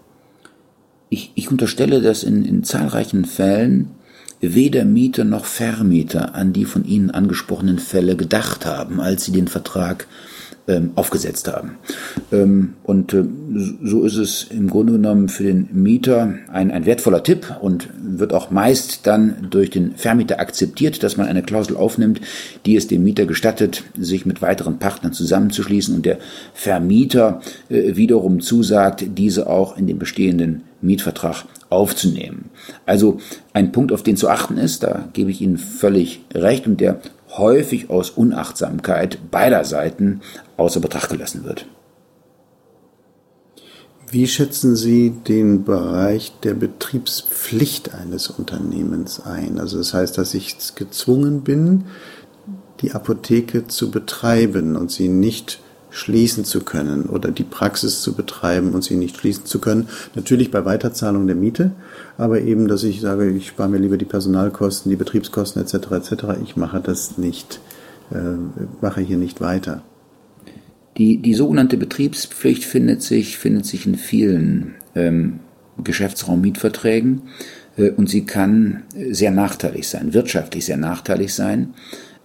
Ich, 1.12 1.31
ich 1.35 1.50
unterstelle, 1.50 2.00
dass 2.00 2.23
in, 2.23 2.42
in 2.47 2.64
zahlreichen 2.64 3.26
Fällen 3.26 3.90
weder 4.40 4.87
Mieter 4.87 5.25
noch 5.25 5.45
Vermieter 5.45 6.35
an 6.35 6.54
die 6.54 6.64
von 6.64 6.87
Ihnen 6.87 7.11
angesprochenen 7.11 7.78
Fälle 7.78 8.16
gedacht 8.16 8.64
haben, 8.64 8.99
als 8.99 9.26
sie 9.26 9.33
den 9.33 9.47
Vertrag 9.47 10.07
ähm, 10.69 10.92
aufgesetzt 10.95 11.49
haben. 11.49 11.73
Ähm, 12.33 12.75
und 12.83 13.12
äh, 13.12 13.25
so 13.83 14.04
ist 14.04 14.16
es 14.16 14.45
im 14.45 14.71
Grunde 14.71 14.95
genommen 14.95 15.28
für 15.28 15.42
den 15.42 15.69
Mieter 15.75 16.33
ein, 16.50 16.71
ein 16.71 16.87
wertvoller 16.87 17.23
Tipp 17.23 17.59
und 17.61 17.90
wird 18.02 18.33
auch 18.33 18.50
meist 18.50 19.07
dann 19.07 19.49
durch 19.50 19.69
den 19.69 19.97
Vermieter 19.97 20.40
akzeptiert, 20.40 21.02
dass 21.02 21.19
man 21.19 21.26
eine 21.26 21.42
Klausel 21.42 21.76
aufnimmt, 21.76 22.23
die 22.64 22.75
es 22.75 22.87
dem 22.87 23.04
Mieter 23.04 23.26
gestattet, 23.26 23.85
sich 23.99 24.25
mit 24.25 24.40
weiteren 24.40 24.78
Partnern 24.78 25.12
zusammenzuschließen 25.12 25.95
und 25.95 26.07
der 26.07 26.16
Vermieter 26.54 27.42
äh, 27.69 27.97
wiederum 27.97 28.40
zusagt, 28.40 29.04
diese 29.19 29.47
auch 29.47 29.76
in 29.76 29.87
den 29.87 29.99
bestehenden 29.99 30.62
Mietvertrag 30.83 31.45
aufzunehmen. 31.71 32.51
Also 32.87 33.19
ein 33.53 33.73
Punkt, 33.73 33.93
auf 33.93 34.03
den 34.03 34.17
zu 34.17 34.29
achten 34.29 34.59
ist, 34.59 34.83
da 34.83 35.09
gebe 35.12 35.31
ich 35.31 35.41
Ihnen 35.41 35.59
völlig 35.59 36.25
recht 36.35 36.67
und 36.67 36.81
der 36.81 37.01
häufig 37.37 37.89
aus 37.89 38.11
Unachtsamkeit 38.11 39.31
beider 39.31 39.65
Seiten 39.65 40.21
außer 40.57 40.81
Betracht 40.81 41.11
gelassen 41.11 41.45
wird. 41.45 41.67
Wie 44.11 44.27
schätzen 44.27 44.77
Sie 44.77 45.11
den 45.27 45.65
Bereich 45.65 46.33
der 46.43 46.53
Betriebspflicht 46.53 47.95
eines 47.95 48.29
Unternehmens 48.29 49.21
ein? 49.21 49.59
Also 49.59 49.79
das 49.79 49.95
heißt, 49.95 50.19
dass 50.19 50.35
ich 50.35 50.75
gezwungen 50.75 51.41
bin, 51.41 51.85
die 52.83 52.93
Apotheke 52.93 53.69
zu 53.69 53.91
betreiben 53.91 54.77
und 54.77 54.91
sie 54.91 55.09
nicht 55.09 55.61
schließen 55.92 56.44
zu 56.44 56.64
können 56.64 57.04
oder 57.04 57.30
die 57.30 57.44
Praxis 57.44 58.00
zu 58.00 58.14
betreiben 58.14 58.72
und 58.72 58.82
sie 58.82 58.96
nicht 58.96 59.16
schließen 59.18 59.44
zu 59.44 59.61
können. 59.61 59.88
Natürlich 60.14 60.50
bei 60.50 60.64
Weiterzahlung 60.64 61.26
der 61.26 61.37
Miete, 61.37 61.72
aber 62.16 62.40
eben, 62.40 62.66
dass 62.66 62.82
ich 62.82 63.00
sage, 63.00 63.30
ich 63.30 63.49
spare 63.49 63.68
mir 63.68 63.78
lieber 63.78 63.99
die 63.99 64.06
Personalkosten, 64.06 64.90
die 64.90 64.96
Betriebskosten 64.96 65.62
etc. 65.62 65.75
etc. 65.92 66.12
Ich 66.42 66.56
mache 66.56 66.80
das 66.80 67.18
nicht, 67.18 67.61
äh, 68.11 68.16
mache 68.80 69.02
hier 69.02 69.18
nicht 69.18 69.40
weiter. 69.40 69.82
Die, 70.96 71.18
die 71.18 71.34
sogenannte 71.34 71.76
Betriebspflicht 71.76 72.64
findet 72.64 73.02
sich, 73.02 73.38
findet 73.38 73.66
sich 73.66 73.87
in 73.87 73.96
vielen 73.96 74.75
ähm, 74.94 75.40
Geschäftsraummietverträgen 75.82 77.22
äh, 77.76 77.90
und 77.90 78.08
sie 78.08 78.25
kann 78.25 78.82
sehr 79.11 79.30
nachteilig 79.30 79.88
sein, 79.88 80.14
wirtschaftlich 80.14 80.64
sehr 80.64 80.78
nachteilig 80.78 81.34
sein. 81.34 81.75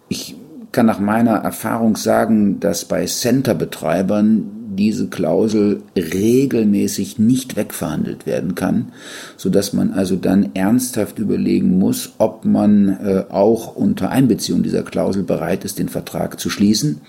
Ich 0.10 0.36
kann 0.78 0.86
nach 0.86 1.00
meiner 1.00 1.38
Erfahrung 1.38 1.96
sagen, 1.96 2.60
dass 2.60 2.86
bei 2.86 3.04
Centerbetreibern 3.08 4.58
diese 4.78 5.08
Klausel 5.08 5.82
regelmäßig 5.96 7.18
nicht 7.18 7.56
wegverhandelt 7.56 8.28
werden 8.28 8.54
kann, 8.54 8.92
so 9.38 9.50
dass 9.50 9.74
man 9.74 9.92
also 9.92 10.16
dann 10.16 10.52
ernsthaft 10.54 11.18
überlegen 11.18 11.80
muss, 11.80 12.14
ob 12.20 12.46
man 12.46 12.90
äh, 12.90 13.24
auch 13.30 13.76
unter 13.76 14.12
Einbeziehung 14.12 14.62
dieser 14.62 14.84
Klausel 14.84 15.24
bereit 15.24 15.66
ist, 15.66 15.80
den 15.80 15.90
Vertrag 15.90 16.40
zu 16.40 16.52
schließen. 16.52 17.02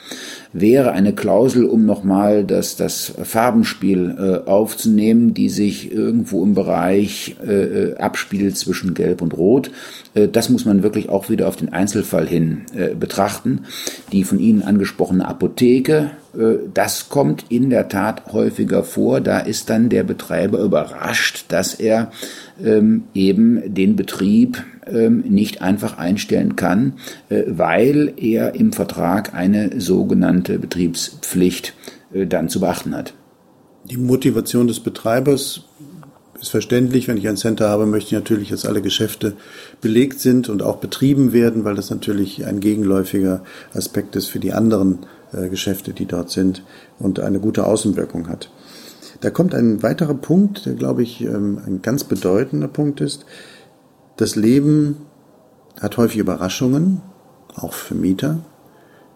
Wäre 0.55 0.93
eine 0.93 1.13
Klausel, 1.13 1.67
um 1.67 1.85
nochmal 1.85 2.45
das, 2.45 2.77
das 2.77 3.13
Farbenspiel 3.23 4.17
äh, 4.47 4.49
aufzunehmen, 4.49 5.35
die 5.35 5.51
sich 5.51 5.93
irgendwo 5.93 6.43
im 6.43 6.55
Bereich 6.55 7.37
äh, 7.47 7.97
abspielt 7.97 8.57
zwischen 8.57 8.95
Gelb 8.95 9.21
und 9.21 9.37
Rot. 9.37 9.71
Äh, 10.19 10.29
das 10.29 10.49
muss 10.49 10.65
man 10.65 10.83
wirklich 10.83 11.09
auch 11.09 11.31
wieder 11.31 11.49
auf 11.49 11.57
den 11.57 11.73
Einzelfall 11.73 12.27
hin 12.27 12.63
äh, 12.75 12.95
betrachten. 12.95 13.65
Die 14.13 14.25
von 14.25 14.39
Ihnen 14.39 14.63
angesprochene 14.63 15.27
Apotheke, 15.27 16.11
äh, 16.37 16.57
das 16.73 17.09
kommt 17.09 17.47
in 17.49 17.71
der 17.71 17.89
Tat 17.89 18.33
häufiger 18.33 18.83
vor. 18.83 19.21
Da 19.21 19.39
ist 19.39 19.71
dann 19.71 19.89
der 19.89 20.05
Betreiber 20.05 20.59
überrascht, 20.59 21.47
dass 21.49 21.75
er 21.75 22.11
ähm, 22.63 23.05
eben 23.15 23.75
den 23.75 23.97
Betrieb 23.97 24.65
ähm, 24.87 25.21
nicht 25.21 25.63
einfach 25.63 25.99
einstellen 25.99 26.57
kann, 26.57 26.95
weil 27.29 28.15
er 28.17 28.55
im 28.55 28.73
Vertrag 28.73 29.35
eine 29.35 29.81
sogenannte 29.81 30.59
Betriebspflicht 30.59 31.75
dann 32.11 32.49
zu 32.49 32.61
beachten 32.61 32.95
hat. 32.95 33.13
Die 33.85 33.99
Motivation 33.99 34.67
des 34.67 34.81
Betreibers 34.81 35.68
ist 36.41 36.51
verständlich, 36.51 37.09
wenn 37.09 37.17
ich 37.17 37.29
ein 37.29 37.37
Center 37.37 37.69
habe, 37.69 37.87
möchte 37.87 38.09
ich 38.09 38.13
natürlich, 38.13 38.51
dass 38.51 38.65
alle 38.65 38.83
Geschäfte 38.83 39.35
belegt 39.81 40.21
sind 40.21 40.49
und 40.49 40.63
auch 40.63 40.77
betrieben 40.77 41.33
werden, 41.33 41.65
weil 41.65 41.75
das 41.75 41.91
natürlich 41.91 42.47
ein 42.47 42.61
gegenläufiger 42.61 43.43
Aspekt 43.75 44.17
ist 44.17 44.29
für 44.29 44.39
die 44.39 44.53
anderen 44.53 45.01
äh, 45.33 45.49
Geschäfte, 45.49 45.93
die 45.93 46.07
dort 46.07 46.31
sind 46.31 46.63
und 46.99 47.21
eine 47.21 47.41
gute 47.41 47.67
Außenwirkung 47.67 48.29
hat. 48.29 48.51
Da 49.21 49.31
kommt 49.31 49.55
ein 49.55 49.83
weiterer 49.83 50.15
Punkt, 50.15 50.67
der, 50.67 50.75
glaube 50.75 51.03
ich, 51.03 51.23
ähm, 51.23 51.61
ein 51.67 51.83
ganz 51.83 52.05
bedeutender 52.05 52.69
Punkt 52.69 53.01
ist. 53.01 53.25
Das 54.17 54.37
Leben 54.37 54.97
hat 55.81 55.97
häufig 55.97 56.19
Überraschungen, 56.19 57.01
auch 57.55 57.73
für 57.73 57.95
Mieter. 57.95 58.39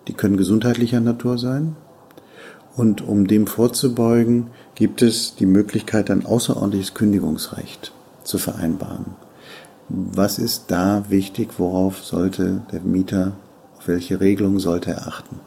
Die 0.08 0.12
können 0.12 0.36
gesundheitlicher 0.36 1.00
Natur 1.00 1.38
sein. 1.38 1.76
Und 2.74 3.06
um 3.06 3.26
dem 3.26 3.46
vorzubeugen, 3.46 4.48
gibt 4.74 5.02
es 5.02 5.34
die 5.34 5.46
Möglichkeit, 5.46 6.10
ein 6.10 6.24
außerordentliches 6.24 6.94
Kündigungsrecht 6.94 7.92
zu 8.24 8.38
vereinbaren. 8.38 9.06
Was 9.88 10.38
ist 10.38 10.64
da 10.68 11.04
wichtig? 11.10 11.50
Worauf 11.58 12.02
sollte 12.02 12.62
der 12.72 12.80
Mieter, 12.80 13.32
auf 13.76 13.88
welche 13.88 14.20
Regelung 14.20 14.58
sollte 14.58 14.92
er 14.92 15.06
achten? 15.06 15.40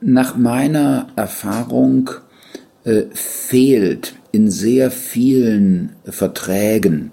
Nach 0.00 0.36
meiner 0.36 1.08
Erfahrung 1.16 2.10
äh, 2.84 3.04
fehlt 3.12 4.14
in 4.30 4.50
sehr 4.50 4.90
vielen 4.90 5.96
Verträgen, 6.04 7.10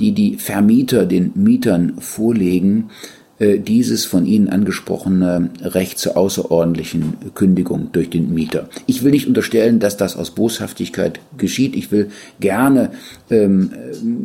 die 0.00 0.12
die 0.12 0.36
Vermieter 0.36 1.06
den 1.06 1.32
Mietern 1.34 2.00
vorlegen, 2.00 2.90
dieses 3.58 4.04
von 4.04 4.26
Ihnen 4.26 4.48
angesprochene 4.48 5.50
Recht 5.62 5.98
zur 5.98 6.16
außerordentlichen 6.16 7.14
Kündigung 7.34 7.90
durch 7.92 8.10
den 8.10 8.32
Mieter. 8.34 8.68
Ich 8.86 9.02
will 9.02 9.10
nicht 9.10 9.26
unterstellen, 9.26 9.78
dass 9.78 9.96
das 9.96 10.16
aus 10.16 10.30
Boshaftigkeit 10.32 11.20
geschieht. 11.36 11.76
Ich 11.76 11.90
will 11.90 12.10
gerne 12.40 12.90
ähm, 13.30 13.70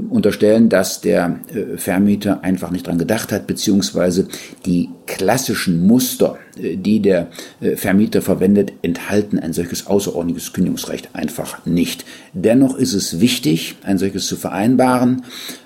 unterstellen, 0.10 0.70
dass 0.70 1.02
der 1.02 1.40
äh, 1.54 1.78
Vermieter 1.78 2.44
einfach 2.44 2.72
nicht 2.72 2.88
dran 2.88 2.98
gedacht 2.98 3.32
hat, 3.32 3.48
beziehungsweise 3.48 4.28
die 4.66 4.90
klassischen 5.06 5.86
Muster, 5.86 6.38
äh, 6.49 6.49
die 6.60 7.00
der 7.00 7.28
äh, 7.62 7.76
Vermieter 7.76 8.22
verwendet, 8.22 8.74
enthalten 8.82 9.40
ein 9.40 9.54
solches 9.54 9.88
außerordentliches 9.88 10.54
Kündigungsrecht 10.54 11.10
einfach 11.14 11.66
nicht. 11.66 12.06
Dennoch 12.34 12.78
ist 12.78 12.94
es 12.94 13.20
wichtig, 13.20 13.76
ein 13.84 13.98
solches 13.98 14.28
zu 14.28 14.36
vereinbaren 14.36 15.24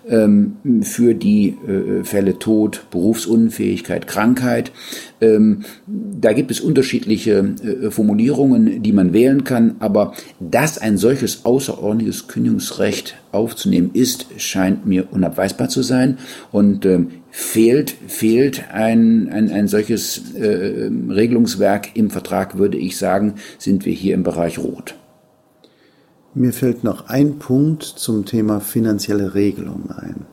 ähm, 0.07 0.57
für 0.81 1.13
die 1.13 1.49
äh, 1.67 2.03
Fälle 2.03 2.39
Tod, 2.39 2.85
Berufsunfähigkeit, 2.91 4.07
Krankheit. 4.07 4.71
Ähm, 5.23 5.61
da 5.87 6.33
gibt 6.33 6.51
es 6.51 6.59
unterschiedliche 6.59 7.55
Formulierungen, 7.89 8.83
die 8.83 8.91
man 8.91 9.13
wählen 9.13 9.43
kann, 9.43 9.75
aber 9.79 10.13
dass 10.39 10.77
ein 10.77 10.97
solches 10.97 11.45
außerordentliches 11.45 12.27
Kündigungsrecht 12.27 13.15
aufzunehmen 13.31 13.91
ist, 13.93 14.27
scheint 14.37 14.85
mir 14.85 15.11
unabweisbar 15.11 15.69
zu 15.69 15.81
sein 15.81 16.17
und 16.51 16.85
ähm, 16.85 17.09
fehlt, 17.31 17.95
fehlt 18.07 18.71
ein, 18.71 19.29
ein, 19.29 19.49
ein 19.49 19.67
solches 19.67 20.35
äh, 20.35 20.89
Regelungswerk 21.09 21.95
im 21.95 22.11
Vertrag, 22.11 22.57
würde 22.57 22.77
ich 22.77 22.97
sagen, 22.97 23.35
sind 23.57 23.85
wir 23.85 23.93
hier 23.93 24.13
im 24.13 24.23
Bereich 24.23 24.59
Rot. 24.59 24.95
Mir 26.35 26.53
fällt 26.53 26.83
noch 26.83 27.09
ein 27.09 27.39
Punkt 27.39 27.83
zum 27.83 28.25
Thema 28.25 28.59
finanzielle 28.59 29.33
Regelung 29.33 29.89
ein. 29.91 30.25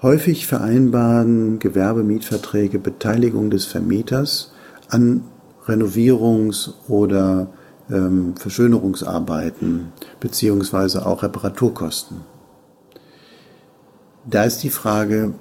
Häufig 0.00 0.46
vereinbaren 0.46 1.58
Gewerbemietverträge 1.58 2.78
Beteiligung 2.78 3.50
des 3.50 3.64
Vermieters 3.64 4.52
an 4.88 5.24
Renovierungs- 5.66 6.72
oder 6.86 7.48
ähm, 7.90 8.34
Verschönerungsarbeiten 8.36 9.92
beziehungsweise 10.20 11.04
auch 11.04 11.22
Reparaturkosten. 11.22 12.18
Da 14.24 14.44
ist 14.44 14.62
die 14.62 14.70
Frage, 14.70 15.34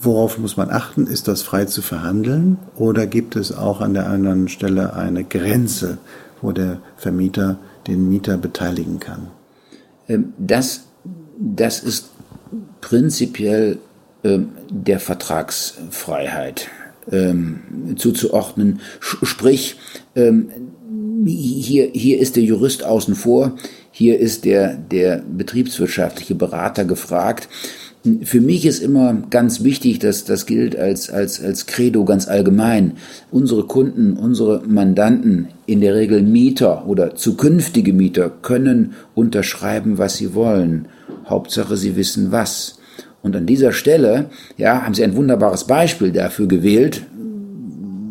Worauf 0.00 0.38
muss 0.38 0.56
man 0.56 0.70
achten? 0.70 1.06
Ist 1.06 1.28
das 1.28 1.42
frei 1.42 1.64
zu 1.64 1.82
verhandeln 1.82 2.58
oder 2.76 3.06
gibt 3.06 3.36
es 3.36 3.52
auch 3.56 3.80
an 3.80 3.94
der 3.94 4.08
anderen 4.08 4.48
Stelle 4.48 4.94
eine 4.94 5.24
Grenze, 5.24 5.98
wo 6.40 6.52
der 6.52 6.78
Vermieter 6.96 7.58
den 7.86 8.08
Mieter 8.08 8.36
beteiligen 8.36 9.00
kann? 9.00 9.28
Ähm, 10.08 10.32
das, 10.38 10.84
das 11.38 11.80
ist 11.82 12.10
prinzipiell 12.80 13.78
ähm, 14.24 14.50
der 14.70 15.00
Vertragsfreiheit 15.00 16.68
ähm, 17.10 17.60
zuzuordnen. 17.96 18.80
Sprich, 19.00 19.76
hier, 21.26 21.90
hier 21.92 22.18
ist 22.18 22.36
der 22.36 22.42
Jurist 22.42 22.84
außen 22.84 23.14
vor, 23.14 23.56
hier 23.90 24.18
ist 24.18 24.44
der, 24.44 24.76
der 24.76 25.22
betriebswirtschaftliche 25.26 26.34
Berater 26.34 26.84
gefragt. 26.84 27.48
Für 28.22 28.40
mich 28.40 28.66
ist 28.66 28.80
immer 28.80 29.14
ganz 29.30 29.64
wichtig, 29.64 29.98
dass 29.98 30.24
das 30.24 30.46
gilt 30.46 30.76
als, 30.76 31.10
als, 31.10 31.42
als 31.42 31.66
Credo 31.66 32.04
ganz 32.04 32.28
allgemein. 32.28 32.92
Unsere 33.30 33.64
Kunden, 33.64 34.12
unsere 34.12 34.62
Mandanten, 34.66 35.48
in 35.64 35.80
der 35.80 35.94
Regel 35.94 36.22
Mieter 36.22 36.86
oder 36.86 37.16
zukünftige 37.16 37.92
Mieter, 37.92 38.30
können 38.30 38.94
unterschreiben, 39.14 39.98
was 39.98 40.18
sie 40.18 40.34
wollen. 40.34 40.88
Hauptsache, 41.28 41.76
sie 41.76 41.96
wissen 41.96 42.32
was. 42.32 42.78
Und 43.22 43.34
an 43.34 43.46
dieser 43.46 43.72
Stelle, 43.72 44.30
ja, 44.56 44.82
haben 44.82 44.94
Sie 44.94 45.02
ein 45.02 45.16
wunderbares 45.16 45.64
Beispiel 45.64 46.12
dafür 46.12 46.46
gewählt, 46.46 47.02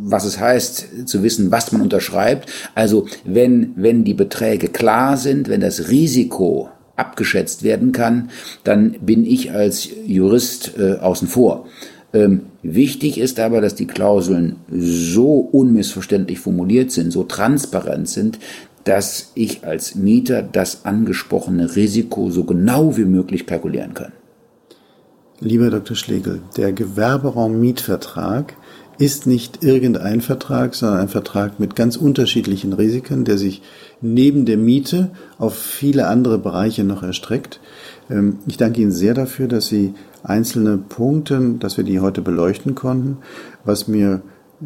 was 0.07 0.25
es 0.25 0.39
heißt, 0.39 1.07
zu 1.07 1.23
wissen, 1.23 1.51
was 1.51 1.71
man 1.71 1.81
unterschreibt. 1.81 2.51
Also, 2.75 3.07
wenn, 3.23 3.71
wenn 3.75 4.03
die 4.03 4.13
Beträge 4.13 4.67
klar 4.67 5.17
sind, 5.17 5.47
wenn 5.47 5.61
das 5.61 5.89
Risiko 5.89 6.69
abgeschätzt 6.95 7.63
werden 7.63 7.91
kann, 7.91 8.29
dann 8.63 8.97
bin 9.01 9.25
ich 9.25 9.51
als 9.51 9.89
Jurist 10.05 10.73
äh, 10.77 10.95
außen 10.95 11.27
vor. 11.27 11.65
Ähm, 12.13 12.41
wichtig 12.61 13.17
ist 13.17 13.39
aber, 13.39 13.61
dass 13.61 13.75
die 13.75 13.87
Klauseln 13.87 14.57
so 14.69 15.35
unmissverständlich 15.37 16.39
formuliert 16.39 16.91
sind, 16.91 17.11
so 17.11 17.23
transparent 17.23 18.07
sind, 18.07 18.39
dass 18.85 19.31
ich 19.35 19.65
als 19.65 19.95
Mieter 19.95 20.41
das 20.41 20.85
angesprochene 20.85 21.75
Risiko 21.75 22.29
so 22.29 22.45
genau 22.45 22.95
wie 22.95 23.05
möglich 23.05 23.45
kalkulieren 23.45 23.93
kann. 23.93 24.13
Lieber 25.41 25.69
Dr. 25.69 25.97
Schlegel, 25.97 26.41
der 26.55 26.71
Gewerberaum-Mietvertrag 26.71 28.55
ist 28.97 29.27
nicht 29.27 29.63
irgendein 29.63 30.21
Vertrag, 30.21 30.75
sondern 30.75 30.99
ein 30.99 31.09
Vertrag 31.09 31.59
mit 31.59 31.75
ganz 31.75 31.97
unterschiedlichen 31.97 32.71
Risiken, 32.71 33.25
der 33.25 33.37
sich 33.37 33.61
neben 33.99 34.45
der 34.45 34.57
Miete 34.57 35.11
auf 35.37 35.57
viele 35.57 36.07
andere 36.07 36.37
Bereiche 36.37 36.85
noch 36.85 37.03
erstreckt. 37.03 37.59
Ähm, 38.09 38.37
ich 38.47 38.55
danke 38.55 38.81
Ihnen 38.81 38.93
sehr 38.93 39.13
dafür, 39.13 39.47
dass 39.47 39.67
Sie 39.67 39.93
einzelne 40.23 40.77
Punkte, 40.77 41.55
dass 41.59 41.75
wir 41.75 41.83
die 41.83 41.99
heute 41.99 42.21
beleuchten 42.21 42.75
konnten. 42.75 43.17
Was 43.65 43.89
mir 43.89 44.21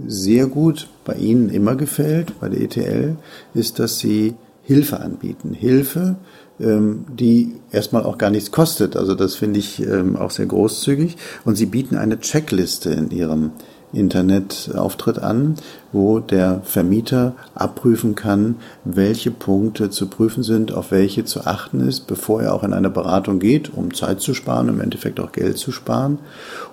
sehr 0.08 0.48
gut 0.48 0.88
bei 1.06 1.16
Ihnen 1.16 1.50
immer 1.50 1.76
gefällt, 1.76 2.40
bei 2.40 2.50
der 2.50 2.62
ETL, 2.62 3.16
ist, 3.54 3.80
dass 3.80 4.00
Sie 4.00 4.36
Hilfe 4.64 5.00
anbieten. 5.00 5.54
Hilfe, 5.54 6.18
ähm, 6.60 7.06
die 7.10 7.56
erstmal 7.72 8.04
auch 8.04 8.18
gar 8.18 8.30
nichts 8.30 8.52
kostet. 8.52 8.96
Also 8.96 9.16
das 9.16 9.36
finde 9.36 9.60
ich 9.60 9.82
ähm, 9.82 10.16
auch 10.16 10.32
sehr 10.32 10.46
großzügig. 10.46 11.18
Und 11.46 11.56
Sie 11.56 11.66
bieten 11.66 11.96
eine 11.96 12.20
Checkliste 12.20 12.92
in 12.92 13.10
Ihrem 13.12 13.52
Internetauftritt 13.92 15.20
an, 15.20 15.56
wo 15.92 16.20
der 16.20 16.62
Vermieter 16.64 17.34
abprüfen 17.56 18.14
kann, 18.14 18.58
welche 18.86 19.32
Punkte 19.32 19.90
zu 19.90 20.08
prüfen 20.08 20.44
sind, 20.44 20.72
auf 20.72 20.92
welche 20.92 21.26
zu 21.26 21.46
achten 21.46 21.80
ist, 21.88 22.02
bevor 22.02 22.44
er 22.44 22.54
auch 22.54 22.64
in 22.64 22.74
eine 22.74 22.90
Beratung 22.90 23.40
geht, 23.40 23.74
um 23.74 23.94
Zeit 23.94 24.22
zu 24.22 24.34
sparen, 24.34 24.70
im 24.70 24.82
Endeffekt 24.82 25.20
auch 25.20 25.32
Geld 25.32 25.58
zu 25.58 25.72
sparen. 25.72 26.20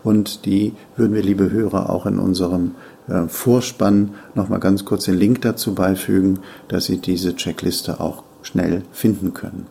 Und 0.04 0.44
die 0.44 0.74
würden 0.96 1.14
wir, 1.14 1.22
liebe 1.22 1.50
Hörer, 1.50 1.88
auch 1.88 2.04
in 2.04 2.18
unserem 2.18 2.72
äh, 3.08 3.28
Vorspann 3.28 4.14
nochmal 4.34 4.60
ganz 4.60 4.84
kurz 4.84 5.04
den 5.04 5.16
Link 5.16 5.42
dazu 5.42 5.74
beifügen, 5.74 6.40
dass 6.68 6.86
Sie 6.86 6.98
diese 6.98 7.36
Checkliste 7.36 8.00
auch 8.00 8.22
schnell 8.42 8.82
finden 8.92 9.34
können. 9.34 9.66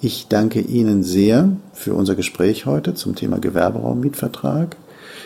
Ich 0.00 0.26
danke 0.28 0.60
Ihnen 0.60 1.02
sehr 1.04 1.48
für 1.72 1.94
unser 1.94 2.14
Gespräch 2.14 2.66
heute 2.66 2.94
zum 2.94 3.14
Thema 3.14 3.38
Gewerberaummietvertrag. 3.38 4.76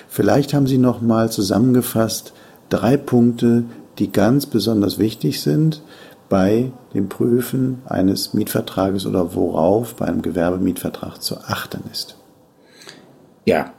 Vielleicht 0.08 0.52
haben 0.52 0.66
Sie 0.66 0.78
noch 0.78 1.00
mal 1.00 1.30
zusammengefasst 1.30 2.34
drei 2.68 2.96
Punkte, 2.96 3.64
die 3.98 4.12
ganz 4.12 4.46
besonders 4.46 4.98
wichtig 4.98 5.40
sind 5.40 5.82
bei 6.28 6.72
dem 6.92 7.08
Prüfen 7.08 7.82
eines 7.86 8.34
Mietvertrages 8.34 9.06
oder 9.06 9.34
worauf 9.34 9.94
bei 9.94 10.06
einem 10.06 10.22
Gewerbemietvertrag 10.22 11.22
zu 11.22 11.38
achten 11.38 11.82
ist. 11.90 12.16
Ja, 13.44 13.72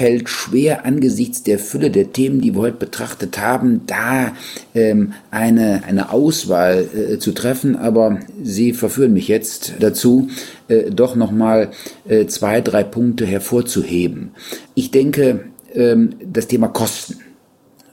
fällt 0.00 0.30
schwer 0.30 0.86
angesichts 0.86 1.42
der 1.42 1.58
Fülle 1.58 1.90
der 1.90 2.10
Themen, 2.10 2.40
die 2.40 2.54
wir 2.54 2.62
heute 2.62 2.78
betrachtet 2.78 3.38
haben, 3.38 3.82
da 3.86 4.32
ähm, 4.74 5.12
eine, 5.30 5.84
eine 5.86 6.10
Auswahl 6.10 6.88
äh, 6.94 7.18
zu 7.18 7.32
treffen. 7.32 7.76
Aber 7.76 8.18
Sie 8.42 8.72
verführen 8.72 9.12
mich 9.12 9.28
jetzt 9.28 9.74
dazu, 9.78 10.28
äh, 10.68 10.90
doch 10.90 11.16
nochmal 11.16 11.72
äh, 12.08 12.24
zwei, 12.24 12.62
drei 12.62 12.82
Punkte 12.82 13.26
hervorzuheben. 13.26 14.30
Ich 14.74 14.90
denke, 14.90 15.44
ähm, 15.74 16.14
das 16.24 16.46
Thema 16.46 16.68
Kosten 16.68 17.18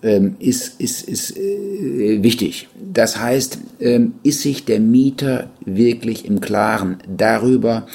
ähm, 0.01 0.35
ist, 0.39 0.79
ist, 0.79 1.07
ist 1.09 1.35
äh, 1.35 2.23
wichtig. 2.23 2.69
Das 2.93 3.19
heißt, 3.19 3.59
ähm, 3.79 4.13
ist 4.23 4.41
sich 4.41 4.63
der 4.63 4.79
Mieter 4.79 5.49
wirklich 5.65 6.25
im 6.25 6.39
Klaren 6.39 6.97
darüber, 7.07 7.87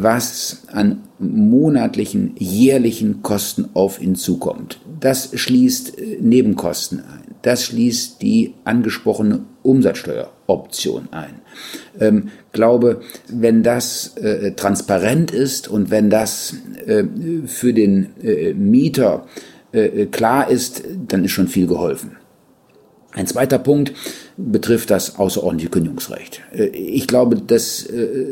was 0.00 0.62
an 0.72 1.02
monatlichen, 1.18 2.34
jährlichen 2.38 3.22
Kosten 3.22 3.68
auf 3.74 4.00
ihn 4.00 4.14
zukommt. 4.14 4.80
Das 5.00 5.30
schließt 5.34 5.98
äh, 5.98 6.18
Nebenkosten 6.20 7.00
ein. 7.00 7.34
Das 7.42 7.64
schließt 7.64 8.22
die 8.22 8.54
angesprochene 8.64 9.44
Umsatzsteueroption 9.62 11.08
ein. 11.10 11.40
Ähm, 11.98 12.28
glaube, 12.52 13.00
wenn 13.28 13.62
das 13.62 14.16
äh, 14.16 14.52
transparent 14.52 15.30
ist 15.32 15.68
und 15.68 15.90
wenn 15.90 16.08
das 16.08 16.54
äh, 16.86 17.04
für 17.46 17.74
den 17.74 18.10
äh, 18.22 18.54
Mieter 18.54 19.26
äh, 19.72 20.06
klar 20.06 20.50
ist, 20.50 20.84
dann 21.08 21.24
ist 21.24 21.32
schon 21.32 21.48
viel 21.48 21.66
geholfen. 21.66 22.16
Ein 23.14 23.26
zweiter 23.26 23.58
Punkt 23.58 23.92
betrifft 24.38 24.90
das 24.90 25.18
außerordentliche 25.18 25.70
Kündigungsrecht. 25.70 26.40
Äh, 26.52 26.66
ich 26.68 27.06
glaube, 27.06 27.36
das 27.36 27.84
äh, 27.86 28.26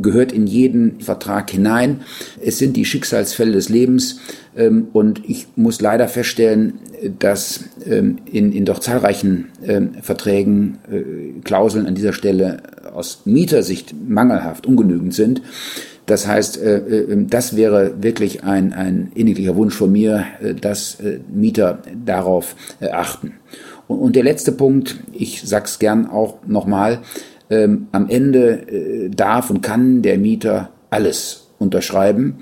gehört 0.00 0.32
in 0.32 0.46
jeden 0.46 1.00
Vertrag 1.00 1.50
hinein. 1.50 2.02
Es 2.40 2.58
sind 2.58 2.76
die 2.76 2.84
Schicksalsfälle 2.84 3.52
des 3.52 3.68
Lebens 3.68 4.20
ähm, 4.56 4.88
und 4.92 5.28
ich 5.28 5.48
muss 5.56 5.80
leider 5.80 6.06
feststellen, 6.06 6.74
dass 7.18 7.64
ähm, 7.84 8.18
in, 8.30 8.52
in 8.52 8.64
doch 8.64 8.78
zahlreichen 8.78 9.48
ähm, 9.66 9.94
Verträgen 10.02 10.78
Klauseln 11.42 11.86
an 11.86 11.94
dieser 11.96 12.12
Stelle 12.12 12.62
aus 12.94 13.22
Mietersicht 13.24 13.94
mangelhaft, 14.08 14.66
ungenügend 14.66 15.14
sind. 15.14 15.42
Das 16.06 16.26
heißt, 16.26 16.60
äh, 16.60 16.76
äh, 16.78 17.26
das 17.28 17.56
wäre 17.56 18.02
wirklich 18.02 18.42
ein, 18.44 18.72
ein 18.72 19.12
inniglicher 19.14 19.56
Wunsch 19.56 19.74
von 19.74 19.92
mir, 19.92 20.24
äh, 20.42 20.54
dass 20.54 20.98
Mieter 21.32 21.82
darauf 22.04 22.56
achten. 22.80 23.34
Und 23.92 24.16
der 24.16 24.24
letzte 24.24 24.52
Punkt, 24.52 24.96
ich 25.12 25.42
sag's 25.44 25.78
gern 25.78 26.08
auch 26.08 26.38
nochmal, 26.46 27.00
ähm, 27.50 27.88
am 27.92 28.08
Ende 28.08 29.10
darf 29.14 29.50
und 29.50 29.62
kann 29.62 30.02
der 30.02 30.18
Mieter 30.18 30.70
alles 30.90 31.48
unterschreiben. 31.58 32.38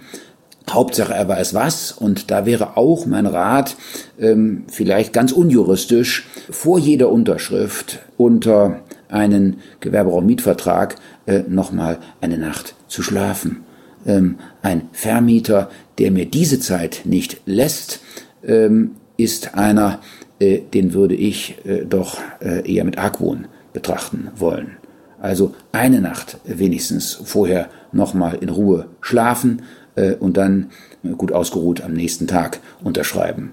Hauptsache 0.68 1.14
er 1.14 1.28
weiß 1.28 1.54
was 1.54 1.92
und 1.92 2.30
da 2.30 2.46
wäre 2.46 2.76
auch 2.76 3.06
mein 3.06 3.26
Rat, 3.26 3.76
ähm, 4.20 4.64
vielleicht 4.68 5.12
ganz 5.12 5.32
unjuristisch, 5.32 6.28
vor 6.50 6.78
jeder 6.78 7.10
Unterschrift 7.10 8.00
unter 8.16 8.80
einen 9.08 9.56
Gewerberaummietvertrag 9.80 10.96
äh, 11.26 11.42
nochmal 11.48 11.98
eine 12.20 12.38
Nacht 12.38 12.74
zu 12.86 13.02
schlafen. 13.02 13.64
Ähm, 14.06 14.36
ein 14.62 14.88
Vermieter, 14.92 15.70
der 15.98 16.12
mir 16.12 16.26
diese 16.26 16.60
Zeit 16.60 17.02
nicht 17.04 17.40
lässt, 17.46 18.00
ähm, 18.44 18.92
ist 19.16 19.54
einer, 19.54 20.00
äh, 20.40 20.60
den 20.60 20.92
würde 20.92 21.14
ich 21.14 21.64
äh, 21.64 21.84
doch 21.84 22.18
äh, 22.40 22.68
eher 22.70 22.84
mit 22.84 22.98
Argwohn 22.98 23.46
betrachten 23.72 24.28
wollen. 24.36 24.72
Also 25.20 25.54
eine 25.70 26.00
Nacht 26.00 26.38
wenigstens 26.44 27.20
vorher 27.24 27.68
nochmal 27.92 28.38
in 28.40 28.48
Ruhe 28.48 28.86
schlafen 29.00 29.62
äh, 29.94 30.14
und 30.14 30.36
dann 30.36 30.70
gut 31.18 31.30
ausgeruht 31.32 31.82
am 31.82 31.92
nächsten 31.92 32.26
Tag 32.26 32.60
unterschreiben. 32.82 33.52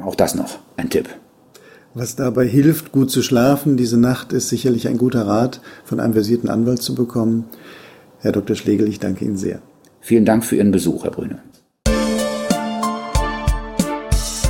Auch 0.00 0.16
das 0.16 0.34
noch 0.34 0.58
ein 0.76 0.90
Tipp. 0.90 1.08
Was 1.94 2.16
dabei 2.16 2.46
hilft, 2.46 2.90
gut 2.90 3.10
zu 3.10 3.22
schlafen, 3.22 3.76
diese 3.76 3.98
Nacht 3.98 4.32
ist 4.32 4.48
sicherlich 4.48 4.88
ein 4.88 4.96
guter 4.96 5.26
Rat 5.26 5.60
von 5.84 6.00
einem 6.00 6.14
versierten 6.14 6.48
Anwalt 6.48 6.82
zu 6.82 6.94
bekommen. 6.94 7.44
Herr 8.20 8.32
Dr. 8.32 8.56
Schlegel, 8.56 8.88
ich 8.88 8.98
danke 8.98 9.24
Ihnen 9.24 9.36
sehr. 9.36 9.60
Vielen 10.00 10.24
Dank 10.24 10.44
für 10.44 10.56
Ihren 10.56 10.72
Besuch, 10.72 11.04
Herr 11.04 11.10
Brüne. 11.10 11.42